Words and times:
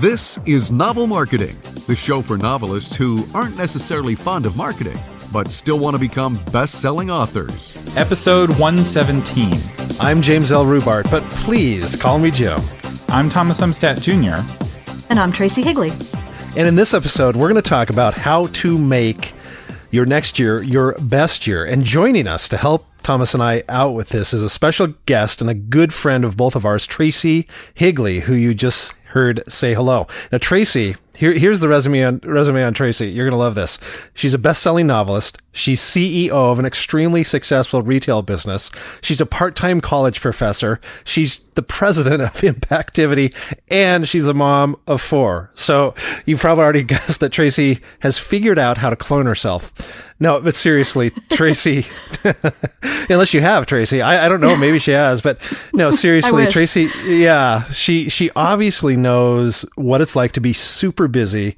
This 0.00 0.38
is 0.46 0.70
Novel 0.70 1.08
Marketing, 1.08 1.56
the 1.88 1.96
show 1.96 2.22
for 2.22 2.38
novelists 2.38 2.94
who 2.94 3.24
aren't 3.34 3.56
necessarily 3.58 4.14
fond 4.14 4.46
of 4.46 4.56
marketing, 4.56 4.96
but 5.32 5.50
still 5.50 5.76
want 5.80 5.96
to 5.96 5.98
become 5.98 6.38
best 6.52 6.80
selling 6.80 7.10
authors. 7.10 7.74
Episode 7.96 8.48
117. 8.60 9.52
I'm 10.00 10.22
James 10.22 10.52
L. 10.52 10.64
Rubart, 10.64 11.10
but 11.10 11.24
please 11.24 11.96
call 11.96 12.20
me 12.20 12.30
Joe. 12.30 12.58
I'm 13.08 13.28
Thomas 13.28 13.60
Umstattd 13.60 14.00
Jr. 14.00 14.40
And 15.10 15.18
I'm 15.18 15.32
Tracy 15.32 15.62
Higley. 15.62 15.90
And 16.56 16.68
in 16.68 16.76
this 16.76 16.94
episode, 16.94 17.34
we're 17.34 17.48
going 17.48 17.60
to 17.60 17.68
talk 17.68 17.90
about 17.90 18.14
how 18.14 18.46
to 18.46 18.78
make 18.78 19.32
your 19.90 20.06
next 20.06 20.38
year 20.38 20.62
your 20.62 20.94
best 21.00 21.44
year. 21.44 21.64
And 21.64 21.82
joining 21.82 22.28
us 22.28 22.48
to 22.50 22.56
help 22.56 22.86
Thomas 23.02 23.32
and 23.34 23.42
I 23.42 23.62
out 23.68 23.94
with 23.94 24.10
this 24.10 24.32
is 24.32 24.42
a 24.42 24.50
special 24.50 24.88
guest 25.06 25.40
and 25.40 25.48
a 25.48 25.54
good 25.54 25.94
friend 25.94 26.24
of 26.24 26.36
both 26.36 26.54
of 26.54 26.66
ours, 26.66 26.86
Tracy 26.86 27.48
Higley, 27.74 28.20
who 28.20 28.34
you 28.34 28.54
just 28.54 28.92
heard 29.08 29.42
say 29.48 29.74
hello. 29.74 30.06
Now, 30.32 30.38
Tracy, 30.38 30.96
here, 31.18 31.32
here's 31.32 31.58
the 31.58 31.68
resume 31.68 32.04
on 32.04 32.20
resume 32.22 32.62
on 32.62 32.74
Tracy. 32.74 33.10
You're 33.10 33.26
gonna 33.26 33.36
love 33.36 33.56
this. 33.56 33.78
She's 34.14 34.34
a 34.34 34.38
best-selling 34.38 34.86
novelist. 34.86 35.38
She's 35.50 35.80
CEO 35.80 36.30
of 36.30 36.60
an 36.60 36.64
extremely 36.64 37.24
successful 37.24 37.82
retail 37.82 38.22
business. 38.22 38.70
She's 39.00 39.20
a 39.20 39.26
part-time 39.26 39.80
college 39.80 40.20
professor. 40.20 40.80
She's 41.02 41.40
the 41.48 41.62
president 41.62 42.22
of 42.22 42.32
Impactivity, 42.34 43.34
and 43.68 44.06
she's 44.08 44.28
a 44.28 44.34
mom 44.34 44.76
of 44.86 45.00
four. 45.00 45.50
So 45.54 45.92
you've 46.24 46.40
probably 46.40 46.62
already 46.62 46.82
guessed 46.84 47.18
that 47.18 47.32
Tracy 47.32 47.80
has 48.00 48.16
figured 48.16 48.58
out 48.58 48.78
how 48.78 48.90
to 48.90 48.96
clone 48.96 49.26
herself. 49.26 50.07
No, 50.20 50.40
but 50.40 50.54
seriously, 50.56 51.10
Tracy, 51.30 51.86
unless 53.08 53.32
you 53.32 53.40
have 53.40 53.66
Tracy, 53.66 54.02
I, 54.02 54.26
I 54.26 54.28
don't 54.28 54.40
know, 54.40 54.56
maybe 54.56 54.80
she 54.80 54.90
has, 54.90 55.20
but 55.20 55.40
no, 55.72 55.90
seriously, 55.92 56.46
Tracy, 56.48 56.90
yeah, 57.06 57.62
she 57.64 58.08
she 58.08 58.30
obviously 58.34 58.96
knows 58.96 59.64
what 59.76 60.00
it's 60.00 60.16
like 60.16 60.32
to 60.32 60.40
be 60.40 60.52
super 60.52 61.06
busy. 61.06 61.56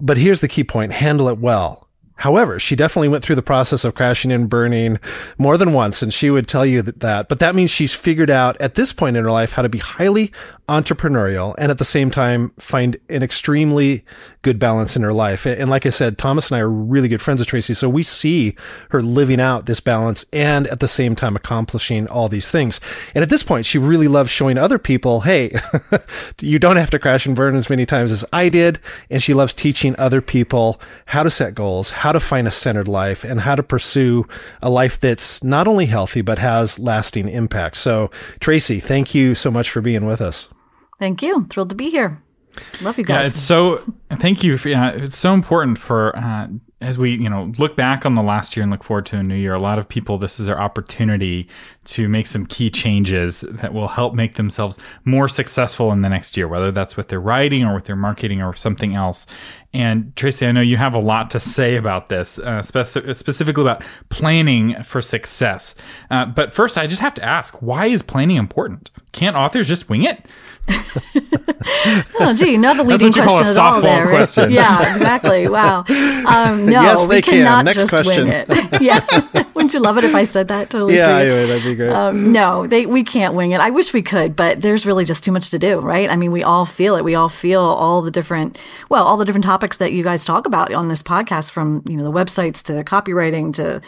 But 0.00 0.18
here's 0.18 0.42
the 0.42 0.48
key 0.48 0.64
point: 0.64 0.92
handle 0.92 1.28
it 1.28 1.38
well. 1.38 1.87
However, 2.18 2.58
she 2.58 2.76
definitely 2.76 3.08
went 3.08 3.24
through 3.24 3.36
the 3.36 3.42
process 3.42 3.84
of 3.84 3.94
crashing 3.94 4.32
and 4.32 4.48
burning 4.48 4.98
more 5.38 5.56
than 5.56 5.72
once, 5.72 6.02
and 6.02 6.12
she 6.12 6.30
would 6.30 6.48
tell 6.48 6.66
you 6.66 6.82
that. 6.82 7.28
But 7.28 7.38
that 7.40 7.54
means 7.54 7.70
she's 7.70 7.94
figured 7.94 8.30
out 8.30 8.60
at 8.60 8.74
this 8.74 8.92
point 8.92 9.16
in 9.16 9.24
her 9.24 9.30
life 9.30 9.52
how 9.52 9.62
to 9.62 9.68
be 9.68 9.78
highly 9.78 10.32
entrepreneurial 10.68 11.54
and 11.56 11.70
at 11.70 11.78
the 11.78 11.84
same 11.84 12.10
time 12.10 12.50
find 12.58 12.98
an 13.08 13.22
extremely 13.22 14.04
good 14.42 14.58
balance 14.58 14.96
in 14.96 15.02
her 15.02 15.12
life. 15.12 15.46
And 15.46 15.70
like 15.70 15.86
I 15.86 15.88
said, 15.88 16.18
Thomas 16.18 16.50
and 16.50 16.58
I 16.58 16.60
are 16.60 16.70
really 16.70 17.08
good 17.08 17.22
friends 17.22 17.40
with 17.40 17.48
Tracy, 17.48 17.72
so 17.72 17.88
we 17.88 18.02
see 18.02 18.54
her 18.90 19.00
living 19.00 19.40
out 19.40 19.66
this 19.66 19.80
balance 19.80 20.26
and 20.32 20.66
at 20.66 20.80
the 20.80 20.88
same 20.88 21.16
time 21.16 21.36
accomplishing 21.36 22.06
all 22.06 22.28
these 22.28 22.50
things. 22.50 22.80
And 23.14 23.22
at 23.22 23.30
this 23.30 23.42
point, 23.42 23.64
she 23.64 23.78
really 23.78 24.08
loves 24.08 24.30
showing 24.30 24.58
other 24.58 24.78
people, 24.78 25.22
hey, 25.22 25.52
you 26.40 26.58
don't 26.58 26.76
have 26.76 26.90
to 26.90 26.98
crash 26.98 27.26
and 27.26 27.34
burn 27.34 27.56
as 27.56 27.70
many 27.70 27.86
times 27.86 28.12
as 28.12 28.24
I 28.32 28.50
did. 28.50 28.78
And 29.10 29.22
she 29.22 29.34
loves 29.34 29.54
teaching 29.54 29.96
other 29.98 30.20
people 30.20 30.80
how 31.06 31.22
to 31.22 31.30
set 31.30 31.54
goals, 31.54 31.90
how 31.90 32.07
to 32.12 32.20
find 32.20 32.46
a 32.46 32.50
centered 32.50 32.88
life, 32.88 33.24
and 33.24 33.40
how 33.40 33.54
to 33.54 33.62
pursue 33.62 34.26
a 34.62 34.70
life 34.70 34.98
that's 35.00 35.42
not 35.42 35.68
only 35.68 35.86
healthy, 35.86 36.20
but 36.20 36.38
has 36.38 36.78
lasting 36.78 37.28
impact. 37.28 37.76
So, 37.76 38.10
Tracy, 38.40 38.80
thank 38.80 39.14
you 39.14 39.34
so 39.34 39.50
much 39.50 39.70
for 39.70 39.80
being 39.80 40.04
with 40.06 40.20
us. 40.20 40.48
Thank 40.98 41.22
you. 41.22 41.44
Thrilled 41.46 41.70
to 41.70 41.76
be 41.76 41.90
here. 41.90 42.22
Love 42.80 42.98
you 42.98 43.04
guys. 43.04 43.22
Yeah, 43.22 43.26
it's 43.28 43.40
so. 43.40 43.80
Thank 44.18 44.42
you. 44.42 44.58
For, 44.58 44.68
yeah, 44.68 44.90
it's 44.90 45.18
so 45.18 45.32
important 45.32 45.78
for 45.78 46.16
uh, 46.16 46.48
as 46.80 46.96
we 46.96 47.12
you 47.12 47.28
know 47.28 47.52
look 47.58 47.76
back 47.76 48.06
on 48.06 48.14
the 48.14 48.22
last 48.22 48.56
year 48.56 48.62
and 48.62 48.70
look 48.70 48.84
forward 48.84 49.06
to 49.06 49.16
a 49.16 49.22
new 49.22 49.34
year. 49.34 49.54
A 49.54 49.60
lot 49.60 49.78
of 49.78 49.88
people, 49.88 50.18
this 50.18 50.38
is 50.38 50.46
their 50.46 50.60
opportunity 50.60 51.48
to 51.86 52.08
make 52.08 52.26
some 52.26 52.46
key 52.46 52.70
changes 52.70 53.40
that 53.40 53.74
will 53.74 53.88
help 53.88 54.14
make 54.14 54.34
themselves 54.34 54.78
more 55.04 55.28
successful 55.28 55.92
in 55.92 56.02
the 56.02 56.08
next 56.08 56.36
year, 56.36 56.48
whether 56.48 56.70
that's 56.70 56.96
with 56.96 57.08
their 57.08 57.20
writing 57.20 57.64
or 57.64 57.74
with 57.74 57.84
their 57.84 57.96
marketing 57.96 58.42
or 58.42 58.54
something 58.54 58.94
else. 58.94 59.26
And 59.74 60.16
Tracy, 60.16 60.46
I 60.46 60.52
know 60.52 60.62
you 60.62 60.78
have 60.78 60.94
a 60.94 60.98
lot 60.98 61.28
to 61.30 61.40
say 61.40 61.76
about 61.76 62.08
this, 62.08 62.38
uh, 62.38 62.62
speci- 62.62 63.14
specifically 63.14 63.62
about 63.62 63.84
planning 64.08 64.82
for 64.82 65.02
success. 65.02 65.74
Uh, 66.10 66.24
but 66.24 66.54
first, 66.54 66.78
I 66.78 66.86
just 66.86 67.02
have 67.02 67.14
to 67.14 67.22
ask, 67.22 67.60
why 67.60 67.86
is 67.86 68.02
planning 68.02 68.36
important? 68.36 68.90
Can't 69.12 69.36
authors 69.36 69.68
just 69.68 69.90
wing 69.90 70.04
it? 70.04 70.30
Oh, 72.20 72.34
gee, 72.36 72.56
not 72.58 72.76
the 72.76 72.84
leading 72.84 73.12
question 73.12 73.46
at 73.46 73.58
all 73.58 73.80
there. 73.80 74.06
Question. 74.06 74.50
Yeah, 74.50 74.92
exactly. 74.92 75.48
Wow. 75.48 75.84
Um, 76.28 76.66
no, 76.66 76.82
yes, 76.82 77.06
they 77.06 77.22
can. 77.22 77.64
Next 77.64 77.88
question. 77.88 78.26
yeah. 78.82 79.00
Wouldn't 79.54 79.72
you 79.72 79.80
love 79.80 79.96
it 79.96 80.04
if 80.04 80.14
I 80.14 80.24
said 80.24 80.48
that 80.48 80.68
totally? 80.68 80.96
Yeah, 80.96 81.16
anyway, 81.16 81.46
that'd 81.46 81.64
be 81.64 81.74
great. 81.74 81.90
Um, 81.90 82.32
no, 82.32 82.66
they 82.66 82.84
we 82.84 83.02
can't 83.02 83.32
wing 83.34 83.52
it. 83.52 83.60
I 83.60 83.70
wish 83.70 83.94
we 83.94 84.02
could, 84.02 84.36
but 84.36 84.60
there's 84.60 84.84
really 84.84 85.06
just 85.06 85.24
too 85.24 85.32
much 85.32 85.48
to 85.50 85.58
do, 85.58 85.78
right? 85.78 86.10
I 86.10 86.16
mean, 86.16 86.32
we 86.32 86.42
all 86.42 86.66
feel 86.66 86.96
it. 86.96 87.04
We 87.04 87.14
all 87.14 87.30
feel 87.30 87.62
all 87.62 88.02
the 88.02 88.10
different, 88.10 88.58
well, 88.90 89.06
all 89.06 89.16
the 89.16 89.24
different 89.24 89.44
topics 89.44 89.78
that 89.78 89.92
you 89.92 90.04
guys 90.04 90.22
talk 90.24 90.46
about 90.46 90.70
on 90.72 90.88
this 90.88 91.02
podcast, 91.02 91.50
from 91.50 91.82
you 91.88 91.96
know 91.96 92.04
the 92.04 92.12
websites 92.12 92.62
to 92.64 92.84
copywriting 92.84 93.54
to 93.54 93.80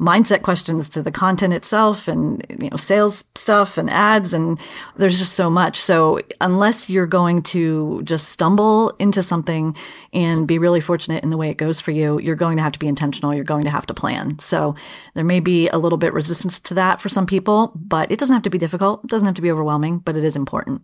mindset 0.00 0.42
questions 0.42 0.88
to 0.88 1.02
the 1.02 1.10
content 1.10 1.52
itself 1.52 2.06
and 2.06 2.44
you 2.48 2.70
know 2.70 2.76
sales 2.76 3.24
stuff 3.34 3.76
and 3.76 3.90
ads 3.90 4.32
and 4.32 4.58
there's 4.96 5.18
just 5.18 5.32
so 5.32 5.50
much. 5.50 5.80
So 5.80 6.20
unless 6.40 6.88
you're 6.88 7.06
going 7.06 7.42
to 7.44 8.02
just 8.04 8.28
stumble 8.28 8.90
into 8.98 9.22
something 9.22 9.76
and 10.12 10.46
be 10.46 10.58
really 10.58 10.80
fortunate 10.80 11.24
in 11.24 11.30
the 11.30 11.36
way 11.36 11.50
it 11.50 11.56
goes 11.56 11.80
for 11.80 11.90
you 11.90 12.20
you're 12.20 12.36
going 12.36 12.56
to 12.56 12.62
have 12.62 12.72
to 12.72 12.78
be 12.78 12.86
intentional. 12.86 13.34
You're 13.34 13.44
going 13.44 13.64
to 13.64 13.70
have 13.70 13.86
to 13.86 13.94
plan. 13.94 14.38
So 14.38 14.76
there 15.14 15.24
may 15.24 15.40
be 15.40 15.68
a 15.68 15.78
little 15.78 15.98
bit 15.98 16.12
resistance 16.12 16.60
to 16.60 16.74
that 16.74 17.00
for 17.00 17.08
some 17.08 17.26
people 17.26 17.72
but 17.74 18.10
it 18.12 18.18
doesn't 18.18 18.34
have 18.34 18.44
to 18.44 18.50
be 18.50 18.58
difficult. 18.58 19.02
It 19.04 19.10
doesn't 19.10 19.26
have 19.26 19.36
to 19.36 19.42
be 19.42 19.50
overwhelming 19.50 19.98
but 19.98 20.16
it 20.16 20.22
is 20.22 20.36
important. 20.36 20.82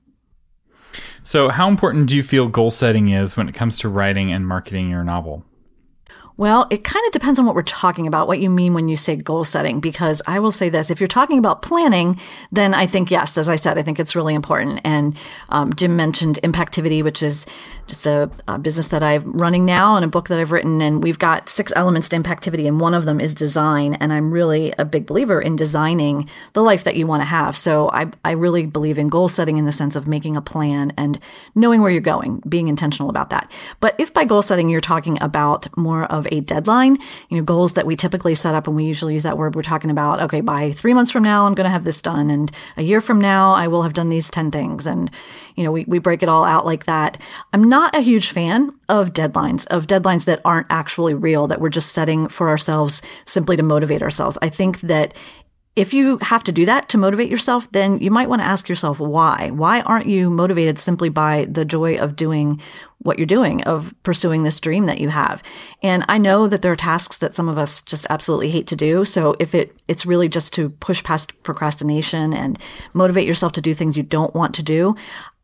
So 1.23 1.49
how 1.49 1.69
important 1.69 2.09
do 2.09 2.17
you 2.17 2.23
feel 2.23 2.49
goal 2.49 2.71
setting 2.71 3.09
is 3.09 3.37
when 3.37 3.49
it 3.49 3.55
comes 3.55 3.79
to 3.79 3.89
writing 3.89 4.33
and 4.33 4.47
marketing 4.47 4.91
your 4.91 5.05
novel 5.05 5.45
well, 6.37 6.67
it 6.71 6.83
kind 6.83 7.07
of 7.07 7.13
depends 7.13 7.39
on 7.39 7.47
what 7.47 7.55
we're 7.55 7.63
talking 7.63 8.09
about, 8.09 8.27
what 8.27 8.41
you 8.41 8.51
mean 8.51 8.75
when 8.75 8.89
you 8.89 8.97
say 8.97 9.15
goal 9.15 9.45
setting, 9.45 9.79
because 9.79 10.21
I 10.27 10.41
will 10.41 10.51
say 10.51 10.69
this. 10.69 10.91
If 10.91 11.01
you're 11.01 11.07
talking 11.07 11.39
about 11.39 11.63
planning, 11.63 12.19
then 12.51 12.75
I 12.75 12.87
think, 12.87 13.11
yes, 13.11 13.39
as 13.39 13.49
I 13.49 13.55
said, 13.55 13.79
I 13.79 13.83
think 13.83 14.01
it's 14.01 14.17
really 14.17 14.35
important. 14.35 14.81
And 14.85 15.17
um, 15.51 15.73
Jim 15.75 15.95
mentioned 15.95 16.41
Impactivity, 16.43 17.05
which 17.05 17.23
is 17.23 17.47
just 17.87 18.07
a, 18.07 18.31
a, 18.49 18.59
business 18.59 18.89
that 18.89 19.03
I'm 19.03 19.31
running 19.33 19.65
now 19.65 19.95
and 19.95 20.05
a 20.05 20.09
book 20.09 20.29
that 20.29 20.41
I've 20.41 20.51
written. 20.51 20.81
And 20.81 21.05
we've 21.05 21.19
got 21.19 21.49
six 21.49 21.73
elements 21.77 22.09
to 22.09 22.17
Impactivity, 22.17 22.67
and 22.67 22.81
one 22.81 22.95
of 22.95 23.05
them 23.05 23.21
is 23.21 23.35
design. 23.35 23.95
And 23.95 24.13
I'm 24.13 24.33
really 24.33 24.75
a 24.79 24.85
big 24.85 25.07
believer 25.07 25.41
in 25.41 25.55
designing 25.55 26.29
the 26.55 26.63
life 26.63 26.83
that 26.85 26.97
you 26.97 27.07
want 27.07 27.21
to 27.21 27.27
have. 27.27 27.57
So 27.57 27.91
I, 27.91 28.11
I 28.25 28.33
really 28.33 28.67
believe 28.67 28.99
in 28.99 29.09
goal 29.09 29.29
setting 29.29 29.57
in 29.57 29.67
the 29.67 29.73
sense 29.73 29.95
of 29.95 30.09
making 30.09 30.37
a 30.37 30.41
plan 30.41 30.93
and 30.97 31.21
knowing 31.55 31.81
where 31.81 31.91
you're 31.91 32.01
going, 32.01 32.43
being 32.49 32.67
intentional 32.67 33.11
about 33.11 33.31
that. 33.31 33.51
But 33.79 33.95
if 33.99 34.13
by 34.13 34.25
goal 34.25 34.43
setting 34.43 34.69
you're 34.69 34.81
talking 34.81 35.23
about 35.23 35.69
more 35.77 36.05
of 36.05 36.24
a 36.31 36.41
deadline, 36.41 36.99
you 37.29 37.37
know, 37.37 37.43
goals 37.43 37.75
that 37.75 37.87
we 37.87 37.97
typically 37.97 38.35
set 38.35 38.55
up 38.55 38.67
and 38.67 38.77
we 38.77 38.85
usually 38.85 39.15
use 39.15 39.23
that 39.23 39.39
word, 39.39 39.55
we're 39.55 39.63
talking 39.63 39.91
about, 39.91 40.21
okay, 40.23 40.41
by 40.41 40.73
three 40.73 40.95
months 40.95 41.11
from 41.11 41.23
now, 41.23 41.47
I'm 41.47 41.55
going 41.55 41.65
to 41.65 41.71
have 41.71 41.85
this 41.85 42.03
done. 42.03 42.31
And 42.31 42.51
a 42.77 42.83
year 42.83 43.01
from 43.01 43.21
now, 43.21 43.53
I 43.53 43.69
will 43.69 43.83
have 43.83 43.93
done 43.93 44.09
these 44.09 44.31
10 44.31 44.51
things. 44.51 44.87
And, 44.87 45.11
you 45.57 45.65
know, 45.65 45.73
we, 45.73 45.85
we 45.85 45.99
break 45.99 46.23
it 46.23 46.29
all 46.29 46.45
out 46.45 46.65
like 46.67 46.87
that. 46.87 47.19
I'm 47.53 47.65
not 47.65 47.95
a 47.95 48.01
huge 48.01 48.31
fan 48.31 48.73
of 48.89 49.13
deadlines, 49.13 49.67
of 49.69 49.87
deadlines 49.87 50.25
that 50.25 50.41
aren't 50.45 50.67
actually 50.71 51.15
real, 51.15 51.47
that 51.49 51.61
we're 51.61 51.69
just 51.69 51.93
setting 51.93 52.29
for 52.29 52.49
ourselves 52.49 53.03
simply 53.25 53.57
to 53.57 53.63
motivate 53.63 54.03
ourselves. 54.03 54.39
I 54.43 54.49
think 54.49 54.81
that 54.83 55.15
if 55.77 55.93
you 55.93 56.19
have 56.19 56.45
to 56.45 56.53
do 56.53 56.65
that 56.67 56.89
to 56.91 56.99
motivate 56.99 57.31
yourself, 57.31 57.71
then 57.73 57.99
you 57.99 58.11
might 58.11 58.29
want 58.29 58.41
to 58.41 58.47
ask 58.47 58.69
yourself 58.69 59.01
why. 59.01 59.51
Why 59.51 59.81
aren't 59.81 60.07
you 60.07 60.31
motivated 60.31 60.79
simply 60.79 61.09
by 61.09 61.47
the 61.51 61.65
joy 61.65 61.97
of 61.97 62.15
doing 62.15 62.61
what 62.99 63.19
you're 63.19 63.27
doing, 63.27 63.63
of 63.65 63.93
pursuing 64.05 64.45
this 64.45 64.61
dream 64.61 64.87
that 64.87 65.01
you 65.01 65.09
have? 65.09 65.43
And 65.83 66.05
I 66.09 66.17
know 66.17 66.47
that 66.47 66.63
there 66.63 66.71
are 66.71 66.77
tasks 66.77 67.17
that 67.17 67.35
some 67.35 67.49
of 67.49 67.59
us 67.59 67.81
just 67.81 68.07
absolutely 68.09 68.51
hate 68.51 68.69
to 68.69 68.77
do. 68.77 69.05
So 69.05 69.35
if 69.41 69.53
it 69.53 69.83
it's 69.89 70.07
really 70.07 70.29
just 70.29 70.53
to 70.55 70.71
push 70.71 71.03
past 71.03 71.43
procrastination 71.43 72.33
and 72.33 72.57
motivate 72.93 73.27
yourself 73.27 73.53
to 73.55 73.61
do 73.61 73.75
things 73.75 73.97
you 73.97 74.05
don't 74.05 74.35
want 74.35 74.55
to 74.55 74.63
do, 74.63 74.95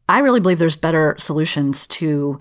I 0.09 0.21
really 0.21 0.41
believe 0.41 0.61
there's 0.61 0.77
better 0.77 1.17
solutions 1.19 1.89
to 1.89 2.39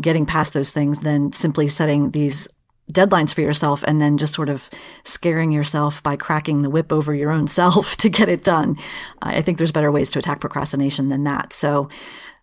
getting 0.00 0.26
past 0.26 0.54
those 0.54 0.72
things 0.72 1.00
than 1.00 1.32
simply 1.32 1.68
setting 1.68 2.10
these 2.10 2.48
deadlines 2.92 3.34
for 3.34 3.40
yourself 3.40 3.84
and 3.86 4.00
then 4.00 4.18
just 4.18 4.34
sort 4.34 4.48
of 4.48 4.70
scaring 5.04 5.52
yourself 5.52 6.02
by 6.02 6.16
cracking 6.16 6.62
the 6.62 6.70
whip 6.70 6.92
over 6.92 7.14
your 7.14 7.30
own 7.30 7.48
self 7.60 7.96
to 7.98 8.08
get 8.08 8.28
it 8.28 8.44
done. 8.44 8.76
I 9.22 9.42
think 9.42 9.58
there's 9.58 9.72
better 9.72 9.92
ways 9.92 10.10
to 10.10 10.18
attack 10.18 10.40
procrastination 10.40 11.08
than 11.08 11.24
that. 11.24 11.52
So, 11.52 11.88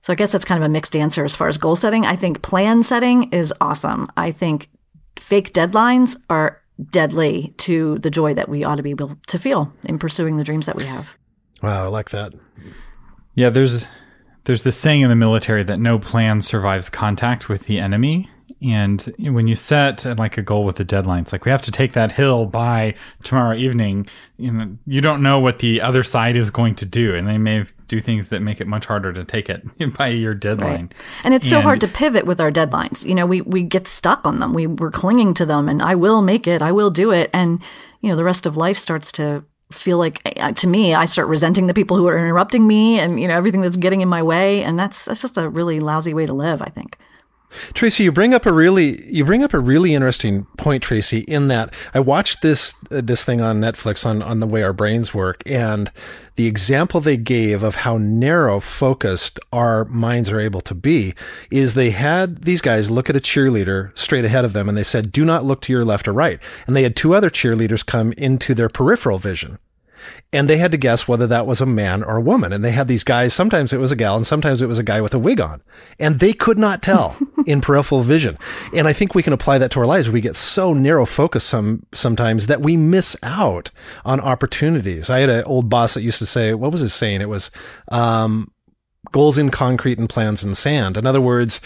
so 0.01 0.13
I 0.13 0.15
guess 0.15 0.31
that's 0.31 0.45
kind 0.45 0.62
of 0.62 0.65
a 0.65 0.71
mixed 0.71 0.95
answer 0.95 1.25
as 1.25 1.36
far 1.36 1.47
as 1.47 1.57
goal 1.57 1.75
setting. 1.75 2.06
I 2.06 2.15
think 2.15 2.42
plan 2.42 2.83
setting 2.83 3.31
is 3.31 3.53
awesome. 3.59 4.12
I 4.15 4.31
think 4.31 4.69
fake 5.18 5.53
deadlines 5.53 6.18
are 6.30 6.62
deadly 6.92 7.53
to 7.57 7.97
the 8.00 8.12
joy 8.12 8.33
that 8.33 8.50
we 8.50 8.63
ought 8.63 8.75
to 8.75 8.83
be 8.83 8.89
able 8.92 9.18
to 9.27 9.39
feel 9.39 9.74
in 9.86 9.97
pursuing 9.97 10.38
the 10.38 10.44
dreams 10.44 10.65
that 10.65 10.75
we 10.75 10.86
have. 10.86 11.18
Wow, 11.63 11.86
I 11.86 11.88
like 11.88 12.09
that. 12.12 12.33
Yeah, 13.33 13.50
there's 13.50 13.86
there's 14.44 14.63
this 14.63 14.77
saying 14.77 15.01
in 15.01 15.09
the 15.09 15.15
military 15.15 15.63
that 15.63 15.80
no 15.80 15.97
plan 15.97 16.42
survives 16.42 16.89
contact 16.89 17.50
with 17.50 17.65
the 17.65 17.80
enemy 17.80 18.30
And 18.62 19.02
when 19.19 19.48
you 19.48 19.56
set 19.56 20.06
like 20.18 20.38
a 20.38 20.42
goal 20.42 20.63
with 20.66 20.80
a 20.80 20.84
deadline, 20.84 21.24
it's 21.24 21.31
like 21.31 21.46
we 21.46 21.52
have 21.52 21.62
to 21.63 21.72
take 21.72 21.94
that 21.94 22.12
hill 22.12 22.46
by 22.46 22.96
tomorrow 23.24 23.56
evening. 23.56 24.07
You 24.38 24.52
know, 24.52 24.78
you 24.88 25.02
don't 25.02 25.22
know 25.22 25.40
what 25.40 25.60
the 25.60 25.81
other 25.81 26.04
side 26.04 26.38
is 26.38 26.50
going 26.50 26.75
to 26.75 26.86
do, 26.86 27.13
and 27.13 27.28
they 27.28 27.38
may 27.38 27.66
do 27.88 28.02
things 28.02 28.30
that 28.30 28.42
make 28.42 28.62
it 28.62 28.68
much 28.68 28.86
harder 28.86 29.13
to 29.13 29.24
take 29.24 29.50
it 29.50 29.63
by 29.98 30.07
your 30.07 30.34
deadline. 30.34 30.86
Right. 30.86 30.94
And 31.24 31.34
it's 31.34 31.50
so 31.50 31.62
hard 31.62 31.81
to 31.81 31.88
pivot 31.88 32.25
with 32.25 32.42
our 32.42 32.52
deadlines. 32.52 33.06
You 33.06 33.16
know, 33.16 33.25
we 33.25 33.42
we 33.42 33.62
get 33.62 33.88
stuck 33.88 34.25
on 34.25 34.40
them. 34.40 34.54
We 34.54 34.68
we're 34.68 34.92
clinging 34.92 35.34
to 35.36 35.46
them, 35.46 35.68
and 35.69 35.81
I 35.81 35.96
will 35.96 36.22
make 36.22 36.48
it. 36.48 36.62
I 36.62 36.72
will 36.72 36.92
do 36.92 37.12
it, 37.12 37.30
and 37.34 37.62
you 38.02 38.10
know, 38.10 38.16
the 38.16 38.24
rest 38.24 38.46
of 38.46 38.57
life 38.57 38.78
starts 38.78 39.12
to 39.13 39.44
feel 39.72 39.98
like 39.98 40.22
uh, 40.40 40.52
to 40.52 40.68
me 40.68 40.94
i 40.94 41.06
start 41.06 41.28
resenting 41.28 41.66
the 41.66 41.74
people 41.74 41.98
who 41.98 42.07
are 42.07 42.18
interrupting 42.18 42.68
me 42.68 43.00
and 43.00 43.19
you 43.19 43.28
know 43.28 43.36
everything 43.36 43.62
that's 43.62 43.78
getting 43.78 44.02
in 44.02 44.07
my 44.07 44.22
way 44.22 44.63
and 44.63 44.78
that's 44.78 45.06
that's 45.06 45.24
just 45.24 45.38
a 45.38 45.50
really 45.50 45.80
lousy 45.80 46.13
way 46.13 46.25
to 46.25 46.34
live 46.34 46.62
i 46.62 46.69
think 46.69 46.98
Tracy, 47.74 48.04
you 48.04 48.12
bring 48.12 48.34
up 48.34 48.46
a 48.46 48.54
really 48.54 49.04
you 49.12 49.25
bring 49.25 49.44
up 49.44 49.54
a 49.54 49.60
really 49.60 49.94
interesting 49.94 50.46
point, 50.57 50.84
Tracy. 50.84 51.19
In 51.19 51.48
that 51.48 51.74
I 51.94 52.00
watched 52.00 52.42
this 52.42 52.75
uh, 52.92 53.02
this 53.02 53.24
thing 53.25 53.42
on 53.42 53.60
Netflix 53.60 54.06
on 54.06 54.22
on 54.22 54.40
the 54.40 54.48
way 54.48 54.63
our 54.63 54.74
brains 54.74 55.13
work, 55.13 55.44
and 55.46 55.92
the 56.36 56.48
example 56.48 57.00
they 57.00 57.18
gave 57.18 57.63
of 57.63 57.75
how 57.75 57.98
narrow 57.98 58.60
focused 58.60 59.40
our 59.52 59.86
minds 59.86 60.30
are 60.30 60.40
able 60.40 60.62
to 60.62 60.75
be 60.75 61.13
is 61.50 61.74
they 61.74 61.92
had 61.92 62.44
these 62.44 62.62
guys 62.62 62.92
look 62.92 63.10
at 63.10 63.16
a 63.16 63.19
cheerleader 63.22 63.96
straight 63.98 64.25
ahead 64.25 64.46
of 64.46 64.54
them, 64.54 64.69
and 64.69 64.78
they 64.78 64.84
said, 64.84 65.12
"Do 65.12 65.25
not 65.25 65.46
look 65.46 65.62
to 65.62 65.74
your 65.74 65.86
left 65.86 66.07
or 66.07 66.13
right." 66.13 66.40
And 66.68 66.75
they 66.75 66.84
had 66.84 66.96
two 66.96 67.13
other 67.13 67.30
cheerleaders 67.30 67.86
come 67.86 68.13
into 68.13 68.54
their 68.54 68.69
peripheral 68.69 69.18
vision 69.18 69.57
and 70.34 70.50
they 70.50 70.57
had 70.57 70.72
to 70.72 70.78
guess 70.78 71.07
whether 71.07 71.28
that 71.28 71.48
was 71.48 71.62
a 71.62 71.66
man 71.66 72.04
or 72.04 72.18
a 72.18 72.22
woman. 72.22 72.52
And 72.52 72.63
they 72.63 72.72
had 72.72 72.88
these 72.88 73.04
guys, 73.04 73.34
sometimes 73.34 73.72
it 73.72 73.80
was 73.80 73.92
a 73.92 73.96
gal 73.96 74.16
and 74.16 74.25
sometimes 74.25 74.62
it 74.62 74.68
was 74.68 74.80
a 74.80 74.84
guy 74.84 75.02
with 75.02 75.13
a 75.13 75.19
wig 75.19 75.40
on. 75.40 75.62
And 76.00 76.19
they 76.19 76.34
could 76.34 76.57
not 76.57 76.81
tell 76.81 77.18
in 77.46 77.62
peripheral 77.62 78.02
vision. 78.02 78.38
And 78.74 78.88
I 78.88 78.94
think 78.94 79.16
we 79.16 79.24
can 79.24 79.34
apply 79.34 79.60
that 79.60 79.72
to 79.72 79.80
our 79.80 79.86
lives. 79.86 80.10
We 80.10 80.22
get 80.22 80.36
so 80.36 80.74
narrow 80.74 81.06
focused 81.06 81.48
some, 81.48 81.86
sometimes 81.94 82.48
that 82.48 82.62
we 82.62 82.75
miss 82.75 83.16
out 83.24 83.72
on 84.04 84.19
opportunities. 84.19 85.10
I 85.10 85.19
had 85.19 85.30
an 85.30 85.44
old 85.46 85.69
boss 85.69 85.94
that 85.94 86.02
used 86.02 86.19
to 86.19 86.25
say, 86.25 86.54
what 86.54 86.72
was 86.72 86.81
his 86.81 86.94
saying? 86.94 87.22
It 87.22 87.30
was, 87.30 87.50
um, 87.92 88.48
goals 89.12 89.38
in 89.38 89.50
concrete 89.50 89.98
and 89.98 90.10
plans 90.10 90.44
in 90.44 90.54
sand. 90.54 90.98
In 90.98 91.06
other 91.06 91.22
words, 91.22 91.62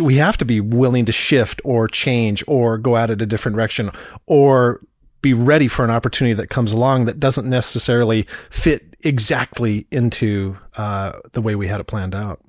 we 0.00 0.16
have 0.16 0.36
to 0.38 0.44
be 0.44 0.60
willing 0.60 1.04
to 1.06 1.12
shift 1.12 1.60
or 1.64 1.88
change 1.88 2.44
or 2.46 2.78
go 2.78 2.94
out 2.94 3.10
at 3.10 3.22
a 3.22 3.26
different 3.26 3.56
direction 3.56 3.90
or 4.26 4.80
be 5.24 5.32
ready 5.34 5.66
for 5.66 5.84
an 5.84 5.90
opportunity 5.90 6.34
that 6.34 6.48
comes 6.48 6.72
along 6.72 7.06
that 7.06 7.18
doesn't 7.18 7.48
necessarily 7.48 8.22
fit 8.50 8.94
exactly 9.00 9.86
into 9.90 10.56
uh, 10.76 11.12
the 11.32 11.40
way 11.40 11.56
we 11.56 11.66
had 11.66 11.80
it 11.80 11.84
planned 11.84 12.14
out. 12.14 12.40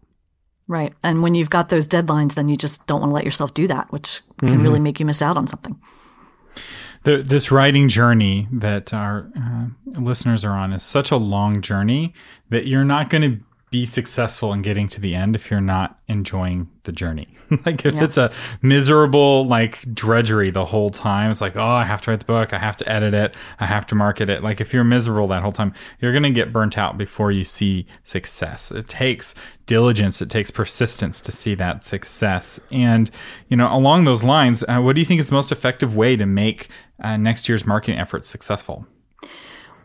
Right. 0.68 0.94
And 1.04 1.24
when 1.24 1.36
you've 1.36 1.50
got 1.50 1.70
those 1.70 1.88
deadlines, 1.88 2.36
then 2.36 2.50
you 2.50 2.58
just 2.58 2.86
don't 2.86 3.00
want 3.00 3.12
to 3.12 3.14
let 3.14 3.24
yourself 3.24 3.54
do 3.54 3.68
that, 3.68 3.92
which 3.92 4.22
can 4.40 4.50
mm-hmm. 4.50 4.64
really 4.64 4.80
make 4.80 5.00
you 5.00 5.06
miss 5.06 5.22
out 5.22 5.38
on 5.38 5.48
something. 5.48 5.80
The, 7.04 7.18
this 7.18 7.52
writing 7.52 7.88
journey 7.88 8.48
that 8.52 8.94
our 8.94 9.30
uh, 9.40 9.68
listeners 10.02 10.44
are 10.44 10.58
on 10.58 10.74
is 10.74 10.84
such 10.84 11.12
a 11.12 11.18
long 11.18 11.62
journey 11.62 12.14
that 12.50 12.66
you're 12.66 12.84
not 12.84 13.10
going 13.10 13.22
to 13.22 13.45
be 13.72 13.86
successful 13.86 14.54
in 14.54 14.62
getting 14.62 14.88
to 14.88 15.02
the 15.02 15.16
end 15.16 15.36
if 15.36 15.50
you're 15.50 15.60
not 15.60 16.00
enjoying 16.08 16.70
the 16.84 16.92
journey. 16.92 17.28
like 17.66 17.86
if 17.86 17.96
yeah. 17.96 18.04
it's 18.04 18.18
a 18.18 18.32
miserable 18.62 19.46
like 19.48 19.82
drudgery 19.94 20.52
the 20.52 20.66
whole 20.66 20.92
time, 20.92 21.32
it's 21.32 21.42
like, 21.42 21.56
oh, 21.56 21.64
I 21.64 21.84
have 21.84 22.02
to 22.04 22.12
write 22.12 22.20
the 22.20 22.26
book, 22.26 22.54
I 22.54 22.60
have 22.60 22.78
to 22.78 22.90
edit 22.90 23.14
it, 23.14 23.36
I 23.60 23.66
have 23.66 23.86
to 23.88 23.96
market 23.96 24.30
it. 24.30 24.44
Like 24.44 24.62
if 24.62 24.74
you're 24.74 24.84
miserable 24.84 25.28
that 25.30 25.42
whole 25.42 25.52
time, 25.52 25.74
you're 26.00 26.12
going 26.12 26.24
to 26.24 26.32
get 26.32 26.54
burnt 26.54 26.78
out 26.78 26.98
before 26.98 27.32
you 27.32 27.44
see 27.44 27.88
success. 28.04 28.72
It 28.72 28.88
takes 28.88 29.34
diligence, 29.66 30.22
it 30.22 30.30
takes 30.30 30.52
persistence 30.52 31.20
to 31.22 31.32
see 31.32 31.56
that 31.56 31.84
success. 31.84 32.60
And, 32.72 33.10
you 33.50 33.58
know, 33.58 33.76
along 33.76 34.06
those 34.06 34.24
lines, 34.24 34.64
uh, 34.68 34.80
what 34.80 34.94
do 34.94 35.02
you 35.02 35.06
think 35.06 35.20
is 35.20 35.28
the 35.28 35.36
most 35.36 35.52
effective 35.52 35.96
way 35.96 36.16
to 36.16 36.26
make 36.26 36.70
uh, 37.04 37.18
next 37.18 37.50
year's 37.50 37.66
marketing 37.66 38.00
efforts 38.00 38.30
successful? 38.30 38.86